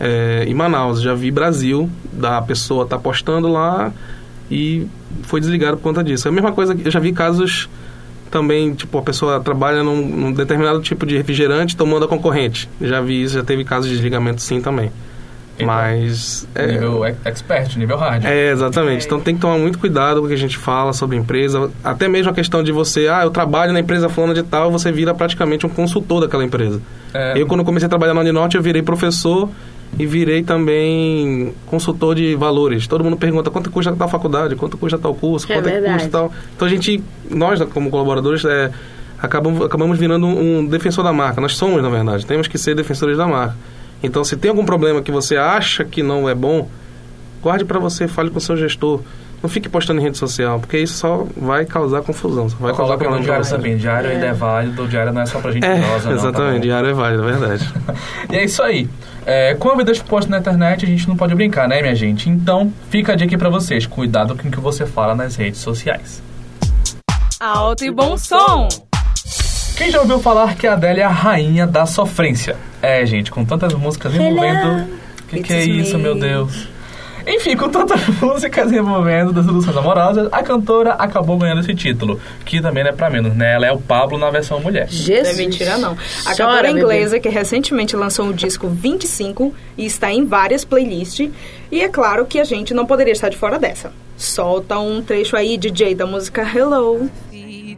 é, 0.00 0.44
em 0.46 0.54
Manaus. 0.54 1.02
Já 1.02 1.12
vi 1.14 1.30
Brasil, 1.30 1.90
da 2.12 2.40
pessoa 2.40 2.86
tá 2.86 2.98
postando 2.98 3.48
lá 3.48 3.92
e 4.50 4.86
foi 5.22 5.40
desligado 5.40 5.76
por 5.76 5.82
conta 5.82 6.02
disso. 6.02 6.26
É 6.26 6.30
a 6.30 6.34
mesma 6.34 6.52
coisa 6.52 6.74
que 6.74 6.86
eu 6.88 6.90
já 6.90 7.00
vi 7.00 7.12
casos 7.12 7.68
também, 8.30 8.74
tipo, 8.74 8.98
a 8.98 9.02
pessoa 9.02 9.38
trabalha 9.40 9.82
num, 9.82 10.00
num 10.00 10.32
determinado 10.32 10.80
tipo 10.80 11.06
de 11.06 11.16
refrigerante 11.16 11.76
tomando 11.76 12.04
a 12.06 12.08
concorrente. 12.08 12.68
Já 12.80 13.00
vi 13.00 13.22
isso, 13.22 13.34
já 13.34 13.44
teve 13.44 13.64
casos 13.64 13.86
de 13.88 13.94
desligamento 13.94 14.40
sim 14.40 14.60
também. 14.60 14.90
Então, 15.56 15.66
Mas. 15.66 16.46
é- 16.54 16.66
Nível 16.72 17.04
ex- 17.06 17.16
expert, 17.24 17.76
nível 17.78 17.96
hard. 17.96 18.24
é, 18.24 18.50
exatamente. 18.50 19.06
Então 19.06 19.18
tem 19.20 19.34
que 19.34 19.40
tomar 19.40 19.56
muito 19.58 19.78
cuidado 19.78 20.20
com 20.20 20.26
o 20.26 20.28
que 20.28 20.34
a 20.34 20.38
gente 20.38 20.58
fala 20.58 20.92
sobre 20.92 21.16
a 21.16 21.20
empresa. 21.20 21.70
Até 21.82 22.08
mesmo 22.08 22.30
a 22.30 22.34
questão 22.34 22.62
de 22.62 22.70
você, 22.72 23.08
ah, 23.08 23.22
eu 23.24 23.30
trabalho 23.30 23.72
na 23.72 23.80
empresa 23.80 24.08
fulana 24.08 24.34
de 24.34 24.42
tal, 24.42 24.70
você 24.70 24.92
vira 24.92 25.14
praticamente 25.14 25.64
um 25.64 25.68
consultor 25.70 26.20
daquela 26.20 26.44
empresa. 26.44 26.80
É. 27.14 27.40
Eu, 27.40 27.46
quando 27.46 27.64
comecei 27.64 27.86
a 27.86 27.88
trabalhar 27.88 28.12
na 28.12 28.20
Uninorte, 28.20 28.56
eu 28.56 28.62
virei 28.62 28.82
professor 28.82 29.48
e 29.98 30.04
virei 30.04 30.42
também 30.42 31.54
consultor 31.66 32.14
de 32.14 32.34
valores. 32.34 32.86
Todo 32.86 33.02
mundo 33.02 33.16
pergunta 33.16 33.50
quanto 33.50 33.70
custa 33.70 33.94
tal 33.96 34.08
faculdade, 34.08 34.56
quanto 34.56 34.76
custa 34.76 34.98
tal 34.98 35.14
curso, 35.14 35.50
É 35.50 35.54
quanto 35.56 35.68
é 35.68 35.80
custa 35.92 36.08
tal. 36.10 36.32
Então 36.54 36.66
a 36.68 36.70
gente, 36.70 37.02
nós 37.30 37.58
como 37.72 37.88
colaboradores, 37.90 38.44
é, 38.44 38.70
acabamos, 39.18 39.64
acabamos 39.64 39.98
virando 39.98 40.26
um 40.26 40.66
defensor 40.66 41.02
da 41.02 41.12
marca. 41.14 41.40
Nós 41.40 41.56
somos, 41.56 41.82
na 41.82 41.88
verdade, 41.88 42.26
temos 42.26 42.46
que 42.46 42.58
ser 42.58 42.74
defensores 42.74 43.16
da 43.16 43.26
marca. 43.26 43.56
Então, 44.06 44.24
se 44.24 44.36
tem 44.36 44.48
algum 44.50 44.64
problema 44.64 45.02
que 45.02 45.10
você 45.12 45.36
acha 45.36 45.84
que 45.84 46.02
não 46.02 46.28
é 46.28 46.34
bom, 46.34 46.68
guarde 47.42 47.64
para 47.64 47.78
você, 47.78 48.06
fale 48.08 48.30
com 48.30 48.38
o 48.38 48.40
seu 48.40 48.56
gestor. 48.56 49.00
Não 49.42 49.50
fique 49.50 49.68
postando 49.68 50.00
em 50.00 50.02
rede 50.02 50.16
social, 50.16 50.58
porque 50.58 50.78
isso 50.78 50.94
só 50.94 51.26
vai 51.36 51.66
causar 51.66 52.00
confusão. 52.02 52.48
Só 52.48 52.56
vai 52.56 52.72
causar 52.74 52.94
Coloca 52.96 53.04
no 53.04 53.10
problema 53.10 53.24
pra 53.24 53.42
diário 53.42 53.50
também. 53.56 53.76
Diário 53.76 54.10
ainda 54.10 54.26
é 54.26 54.32
válido, 54.32 54.82
o 54.84 54.88
diário 54.88 55.12
não 55.12 55.20
é 55.20 55.26
só 55.26 55.38
pra 55.40 55.52
gente 55.52 55.64
É, 55.64 55.76
idosa, 55.78 55.92
não. 55.92 56.00
tá 56.00 56.10
exatamente, 56.28 56.54
bom? 56.54 56.60
diário 56.60 56.88
é 56.88 56.92
válido, 56.94 57.28
é 57.28 57.32
verdade. 57.32 57.72
E 58.32 58.36
é 58.36 58.44
isso 58.44 58.62
aí. 58.62 58.88
É, 59.26 59.54
com 59.54 59.70
a 59.70 59.76
vida 59.76 59.92
exposta 59.92 60.30
na 60.30 60.38
internet, 60.38 60.84
a 60.84 60.88
gente 60.88 61.06
não 61.08 61.16
pode 61.16 61.34
brincar, 61.34 61.68
né, 61.68 61.82
minha 61.82 61.94
gente? 61.94 62.30
Então, 62.30 62.72
fica 62.88 63.12
a 63.12 63.16
dica 63.16 63.26
aqui 63.26 63.36
pra 63.36 63.50
vocês. 63.50 63.84
Cuidado 63.86 64.34
com 64.36 64.48
o 64.48 64.50
que 64.50 64.58
você 64.60 64.86
fala 64.86 65.14
nas 65.14 65.36
redes 65.36 65.60
sociais. 65.60 66.22
Alto 67.38 67.84
e 67.84 67.90
bom 67.90 68.16
som! 68.16 68.68
Quem 69.76 69.90
já 69.90 70.00
ouviu 70.00 70.18
falar 70.18 70.56
que 70.56 70.66
a 70.66 70.72
Adele 70.72 71.00
é 71.00 71.04
a 71.04 71.08
rainha 71.10 71.66
da 71.66 71.84
sofrência? 71.84 72.56
É, 72.80 73.04
gente, 73.04 73.30
com 73.30 73.44
tantas 73.44 73.74
músicas 73.74 74.14
envolvendo... 74.14 74.86
Que 75.28 75.42
que 75.42 75.52
é 75.52 75.64
isso, 75.64 75.96
me. 75.96 76.04
meu 76.04 76.14
Deus? 76.14 76.68
Enfim, 77.26 77.56
com 77.56 77.68
tantas 77.68 78.06
músicas 78.22 78.70
envolvendo 78.70 79.32
desilusões 79.32 79.76
amorosas, 79.76 80.28
a 80.30 80.42
cantora 80.42 80.92
acabou 80.92 81.36
ganhando 81.36 81.60
esse 81.60 81.74
título, 81.74 82.20
que 82.44 82.62
também 82.62 82.84
não 82.84 82.90
é 82.90 82.92
pra 82.92 83.10
menos, 83.10 83.34
né? 83.34 83.54
Ela 83.54 83.66
é 83.66 83.72
o 83.72 83.78
Pablo 83.78 84.16
na 84.16 84.30
versão 84.30 84.60
mulher. 84.60 84.86
Não 84.86 84.92
Jesus. 84.92 85.38
é 85.38 85.42
mentira, 85.42 85.76
não. 85.76 85.92
A 85.92 86.34
Chora, 86.34 86.36
cantora 86.36 86.62
bebê. 86.68 86.80
inglesa 86.80 87.18
que 87.18 87.28
recentemente 87.28 87.96
lançou 87.96 88.28
o 88.28 88.32
disco 88.32 88.68
25 88.68 89.52
e 89.76 89.84
está 89.84 90.12
em 90.12 90.24
várias 90.24 90.64
playlists. 90.64 91.28
E 91.70 91.80
é 91.80 91.88
claro 91.88 92.24
que 92.24 92.38
a 92.38 92.44
gente 92.44 92.72
não 92.72 92.86
poderia 92.86 93.12
estar 93.12 93.28
de 93.28 93.36
fora 93.36 93.58
dessa. 93.58 93.92
Solta 94.16 94.78
um 94.78 95.02
trecho 95.02 95.36
aí, 95.36 95.58
DJ, 95.58 95.96
da 95.96 96.06
música 96.06 96.42
Hello. 96.42 97.10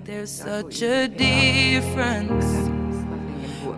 There's 0.05 0.31
such 0.31 0.83
a 0.83 1.09
difference 1.09 2.47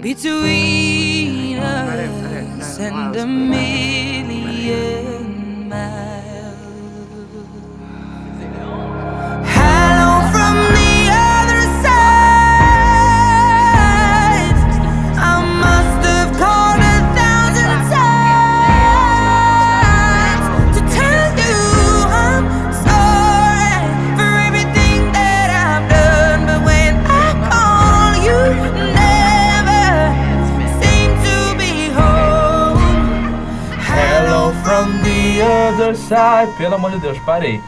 between 0.00 1.58
us 1.58 2.78
and 2.78 3.16
a 3.16 3.26
million 3.26 4.70
miles. 5.68 6.19
Other 35.80 35.96
side. 35.96 36.56
Pelo 36.58 36.74
amor 36.74 36.90
de 36.92 36.98
Deus, 36.98 37.18
parei. 37.20 37.60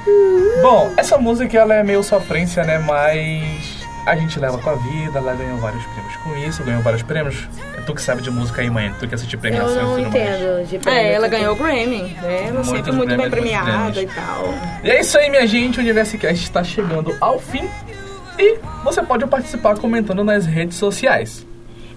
Bom, 0.62 0.92
essa 0.96 1.18
música 1.18 1.58
ela 1.58 1.74
é 1.74 1.82
meio 1.82 2.02
sofrência, 2.02 2.62
né? 2.64 2.78
Mas 2.78 3.82
a 4.06 4.16
gente 4.16 4.38
leva 4.38 4.58
com 4.58 4.70
a 4.70 4.74
vida, 4.74 5.18
ela 5.18 5.34
ganhou 5.34 5.58
vários 5.58 5.84
prêmios 5.84 6.16
com 6.16 6.36
isso, 6.36 6.62
ganhou 6.64 6.82
vários 6.82 7.02
prêmios. 7.02 7.48
É 7.76 7.80
tu 7.82 7.94
que 7.94 8.02
sabe 8.02 8.22
de 8.22 8.30
música 8.30 8.60
aí, 8.62 8.70
mãe, 8.70 8.92
tu 8.98 9.06
que 9.08 9.14
assiste 9.14 9.34
Eu 9.34 9.40
premiações 9.40 9.76
e 9.76 9.80
não 9.82 9.94
tudo 9.96 10.10
mais. 10.10 10.14
entendo 10.40 10.66
de 10.82 10.88
É, 10.88 11.12
ela 11.14 11.28
tudo. 11.28 11.38
ganhou 11.38 11.54
o 11.54 11.56
Grammy. 11.56 12.02
né? 12.22 12.44
Ela 12.48 12.52
Muitos 12.62 12.66
sempre 12.68 12.92
muito 12.92 13.16
bem 13.16 13.30
prêmios, 13.30 13.30
muitos 13.30 13.40
premiada 13.62 14.00
e 14.02 14.06
prêmios. 14.06 14.14
tal. 14.14 14.54
E 14.84 14.90
é 14.90 15.00
isso 15.00 15.18
aí, 15.18 15.30
minha 15.30 15.46
gente. 15.46 15.78
O 15.78 15.82
Universicast 15.82 16.42
está 16.44 16.62
chegando 16.64 17.16
ao 17.20 17.38
fim. 17.38 17.68
E 18.38 18.58
você 18.82 19.02
pode 19.02 19.26
participar 19.26 19.76
comentando 19.78 20.24
nas 20.24 20.46
redes 20.46 20.76
sociais. 20.76 21.46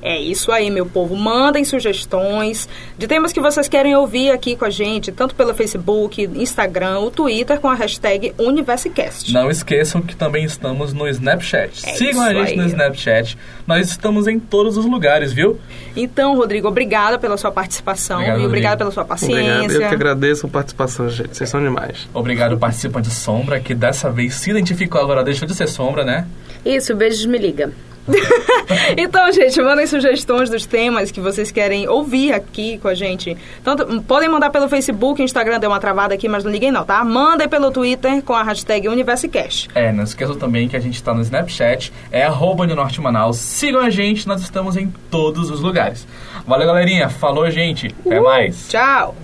É 0.05 0.21
isso 0.21 0.51
aí, 0.51 0.69
meu 0.69 0.85
povo. 0.85 1.15
Mandem 1.15 1.65
sugestões 1.65 2.69
de 2.95 3.07
temas 3.07 3.33
que 3.33 3.41
vocês 3.41 3.67
querem 3.67 3.95
ouvir 3.95 4.29
aqui 4.29 4.55
com 4.55 4.63
a 4.63 4.69
gente, 4.69 5.11
tanto 5.11 5.33
pelo 5.33 5.51
Facebook, 5.55 6.21
Instagram, 6.35 6.99
o 6.99 7.09
Twitter 7.09 7.59
com 7.59 7.67
a 7.67 7.73
hashtag 7.73 8.31
Universicast. 8.37 9.33
Não 9.33 9.49
esqueçam 9.49 10.03
que 10.03 10.15
também 10.15 10.45
estamos 10.45 10.93
no 10.93 11.07
Snapchat. 11.07 11.89
É 11.89 11.93
Sigam 11.95 12.21
a 12.21 12.31
gente 12.35 12.51
aí. 12.51 12.55
no 12.55 12.67
Snapchat. 12.67 13.35
Nós 13.65 13.89
estamos 13.89 14.27
em 14.27 14.39
todos 14.39 14.77
os 14.77 14.85
lugares, 14.85 15.33
viu? 15.33 15.59
Então, 15.95 16.35
Rodrigo, 16.35 16.67
obrigada 16.67 17.17
pela 17.17 17.35
sua 17.35 17.51
participação 17.51 18.17
Obrigado, 18.17 18.41
e 18.41 18.45
obrigada 18.45 18.77
pela 18.77 18.91
sua 18.91 19.05
paciência. 19.05 19.63
Obrigado. 19.63 19.71
Eu 19.71 19.89
que 19.89 19.95
agradeço 19.95 20.45
a 20.45 20.49
participação, 20.49 21.09
gente. 21.09 21.35
Vocês 21.35 21.49
são 21.49 21.59
demais. 21.59 22.07
Obrigado, 22.13 22.59
participante 22.59 23.09
Sombra, 23.09 23.59
que 23.59 23.73
dessa 23.73 24.11
vez 24.11 24.35
se 24.35 24.51
identificou 24.51 25.01
agora, 25.01 25.23
deixou 25.23 25.47
de 25.47 25.55
ser 25.55 25.67
Sombra, 25.67 26.05
né? 26.05 26.27
Isso, 26.63 26.95
beijos, 26.95 27.25
me 27.25 27.39
liga. 27.39 27.71
Então, 28.97 29.31
gente, 29.31 29.61
mandem 29.61 29.85
sugestões 29.85 30.49
dos 30.49 30.65
temas 30.65 31.11
que 31.11 31.19
vocês 31.21 31.51
querem 31.51 31.87
ouvir 31.87 32.33
aqui 32.33 32.77
com 32.79 32.87
a 32.87 32.93
gente. 32.93 33.37
Tanto, 33.63 34.01
podem 34.03 34.29
mandar 34.29 34.49
pelo 34.49 34.67
Facebook, 34.67 35.21
Instagram, 35.21 35.59
deu 35.59 35.69
uma 35.69 35.79
travada 35.79 36.13
aqui, 36.13 36.27
mas 36.27 36.43
não 36.43 36.51
liguem 36.51 36.71
não, 36.71 36.83
tá? 36.83 37.03
Mandem 37.03 37.47
pelo 37.47 37.71
Twitter 37.71 38.21
com 38.23 38.33
a 38.33 38.43
hashtag 38.43 38.87
Universicast. 38.87 39.69
É, 39.75 39.91
não 39.91 40.03
esqueçam 40.03 40.35
também 40.35 40.67
que 40.67 40.75
a 40.75 40.79
gente 40.79 40.95
está 40.95 41.13
no 41.13 41.21
Snapchat, 41.21 41.93
é 42.11 42.23
arroba 42.23 42.65
de 42.65 42.73
Norte 42.73 42.99
Manaus. 42.99 43.37
Sigam 43.37 43.81
a 43.81 43.89
gente, 43.89 44.27
nós 44.27 44.41
estamos 44.41 44.75
em 44.77 44.91
todos 45.09 45.49
os 45.49 45.61
lugares. 45.61 46.07
Valeu, 46.47 46.67
galerinha. 46.67 47.09
Falou, 47.09 47.49
gente. 47.49 47.93
Até 48.05 48.19
mais. 48.19 48.67
Tchau! 48.67 49.15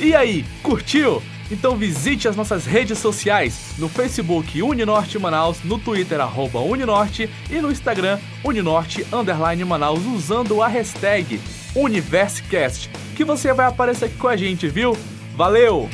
E 0.00 0.14
aí, 0.14 0.44
curtiu? 0.62 1.22
Então 1.50 1.76
visite 1.76 2.28
as 2.28 2.36
nossas 2.36 2.66
redes 2.66 2.98
sociais 2.98 3.74
no 3.78 3.88
Facebook 3.88 4.62
Uninorte 4.62 5.18
Manaus, 5.18 5.62
no 5.62 5.78
Twitter 5.78 6.20
arroba 6.20 6.60
Uninorte 6.60 7.30
e 7.50 7.60
no 7.60 7.70
Instagram 7.70 8.18
Uninorte 8.44 9.06
Underline 9.12 9.64
Manaus 9.64 10.04
usando 10.06 10.62
a 10.62 10.68
hashtag 10.68 11.40
Universicast, 11.74 12.90
que 13.14 13.24
você 13.24 13.52
vai 13.52 13.66
aparecer 13.66 14.06
aqui 14.06 14.16
com 14.16 14.28
a 14.28 14.36
gente, 14.36 14.66
viu? 14.68 14.96
Valeu! 15.36 15.88